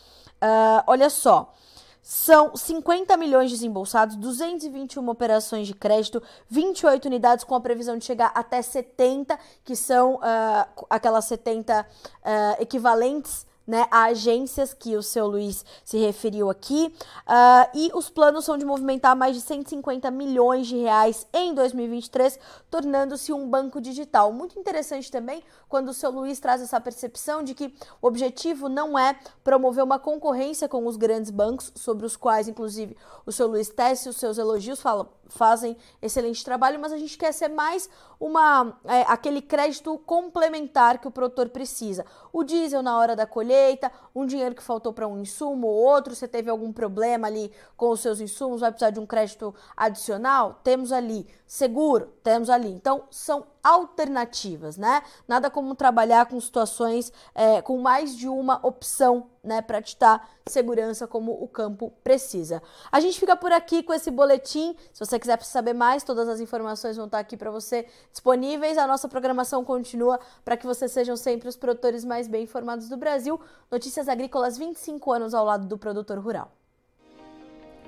Uh, 0.42 0.84
olha 0.88 1.10
só. 1.10 1.54
São 2.04 2.54
50 2.54 3.16
milhões 3.16 3.50
desembolsados, 3.50 4.18
221 4.18 5.08
operações 5.08 5.66
de 5.66 5.74
crédito, 5.74 6.22
28 6.50 7.06
unidades 7.06 7.46
com 7.46 7.56
a 7.56 7.62
previsão 7.62 7.98
de 7.98 8.04
chegar 8.04 8.30
até 8.36 8.62
70, 8.62 9.40
que 9.64 9.74
são 9.74 10.16
uh, 10.16 10.86
aquelas 10.90 11.24
70 11.24 11.82
uh, 11.82 12.62
equivalentes 12.62 13.48
né, 13.66 13.88
a 13.90 14.06
agências 14.06 14.74
que 14.74 14.96
o 14.96 15.04
seu 15.04 15.28
Luiz 15.28 15.66
se 15.84 15.98
referiu 15.98 16.50
aqui. 16.50 16.94
Uh, 17.28 17.70
e 17.74 17.92
os 17.94 18.10
planos 18.10 18.46
são 18.46 18.58
de 18.58 18.66
movimentar 18.66 19.16
mais 19.16 19.36
de 19.36 19.42
150 19.42 20.10
milhões 20.12 20.68
de 20.68 20.78
reais 20.78 21.26
em 21.34 21.54
2023, 21.54 22.40
tornando-se 22.70 23.32
um 23.32 23.50
banco 23.50 23.80
digital. 23.80 24.32
Muito 24.32 24.60
interessante 24.60 25.12
também 25.12 25.44
quando 25.70 25.90
o 25.90 25.94
seu 25.94 26.12
Luiz 26.12 26.40
traz 26.40 26.62
essa 26.62 26.80
percepção 26.80 27.44
de 27.44 27.54
que 27.54 27.74
o 28.02 28.08
objetivo 28.08 28.70
não 28.70 28.98
é 28.98 29.18
promover 29.44 29.84
uma 29.84 30.00
concorrência 30.00 30.68
com 30.68 30.86
os 30.86 30.98
grandes 30.98 31.32
bancos, 31.32 31.72
sobre 31.76 32.06
os 32.06 32.16
quais, 32.16 32.48
inclusive, 32.48 32.96
o 33.26 33.32
seu 33.32 33.48
Luiz 33.48 33.70
tece 33.70 34.10
os 34.10 34.18
seus 34.18 34.38
elogios, 34.38 34.82
fala, 34.82 35.10
fazem 35.28 35.78
excelente 36.02 36.44
trabalho, 36.44 36.80
mas 36.80 36.92
a 36.92 36.98
gente 36.98 37.18
quer 37.18 37.32
ser 37.32 37.50
mais 37.50 37.90
uma 38.20 38.78
é, 38.86 39.02
aquele 39.02 39.42
crédito 39.42 39.98
complementar 40.00 41.00
que 41.00 41.08
o 41.08 41.12
produtor 41.12 41.50
precisa. 41.50 42.06
O 42.32 42.44
diesel 42.44 42.82
na 42.82 42.98
hora 42.98 43.16
da 43.16 43.26
colheita, 43.26 43.92
um 44.16 44.26
dinheiro 44.26 44.56
que 44.56 44.64
faltou 44.64 44.94
para 44.94 45.08
um 45.08 45.20
insumo 45.20 45.68
ou 45.68 45.76
outro, 45.76 46.16
você 46.16 46.28
teve 46.28 46.50
algum 46.50 46.72
problema 46.72 47.28
ali 47.28 47.52
com 47.76 47.90
os 47.90 48.00
seus 48.00 48.20
insumos, 48.20 48.62
vai 48.62 48.72
precisar 48.72 48.92
de 48.92 49.00
um 49.00 49.06
crédito 49.06 49.54
adicional, 49.76 50.60
temos 50.64 50.92
ali. 50.92 51.28
Seguro, 51.46 52.14
temos 52.24 52.50
ali. 52.50 52.70
Então, 52.70 53.04
são 53.10 53.53
alternativas, 53.64 54.78
né? 54.78 55.02
Nada 55.28 55.50
como 55.50 55.74
trabalhar 55.74 56.26
com 56.26 56.40
situações 56.40 57.14
é, 57.34 57.62
com 57.62 57.78
mais 57.78 58.16
de 58.16 58.28
uma 58.28 58.60
opção, 58.62 59.30
né, 59.44 59.62
para 59.62 59.82
te 59.82 59.98
dar 59.98 60.30
segurança 60.48 61.08
como 61.08 61.32
o 61.32 61.48
campo 61.48 61.92
precisa. 62.04 62.62
A 62.92 63.00
gente 63.00 63.20
fica 63.20 63.36
por 63.36 63.52
aqui 63.52 63.82
com 63.82 63.94
esse 63.94 64.12
boletim. 64.12 64.76
Se 64.92 65.00
você 65.00 65.20
quiser 65.20 65.42
saber 65.44 65.74
mais, 65.74 66.04
todas 66.04 66.28
as 66.28 66.40
informações 66.40 66.98
vão 66.98 67.06
estar 67.06 67.20
aqui 67.20 67.38
para 67.38 67.52
você 67.52 67.88
disponíveis. 68.12 68.78
A 68.78 68.86
nossa 68.86 69.08
programação 69.08 69.64
continua 69.64 70.20
para 70.44 70.58
que 70.58 70.66
vocês 70.66 70.92
sejam 70.92 71.16
sempre 71.16 71.48
os 71.48 71.56
produtores 71.56 72.04
mais 72.04 72.28
bem 72.28 72.44
informados 72.44 72.90
do 72.90 72.98
Brasil. 72.98 73.40
Notícias 73.72 74.10
Agrícolas 74.10 74.58
25 74.58 75.12
anos 75.12 75.34
ao 75.34 75.46
lado 75.46 75.68
do 75.68 75.78
produtor 75.78 76.20
rural. 76.20 76.52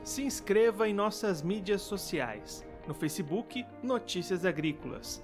Se 0.04 0.24
inscreva 0.24 0.88
em 0.88 0.94
nossas 0.94 1.42
mídias 1.42 1.82
sociais 1.82 2.64
no 2.88 2.94
Facebook, 2.94 3.66
Notícias 3.82 4.46
Agrícolas. 4.46 5.24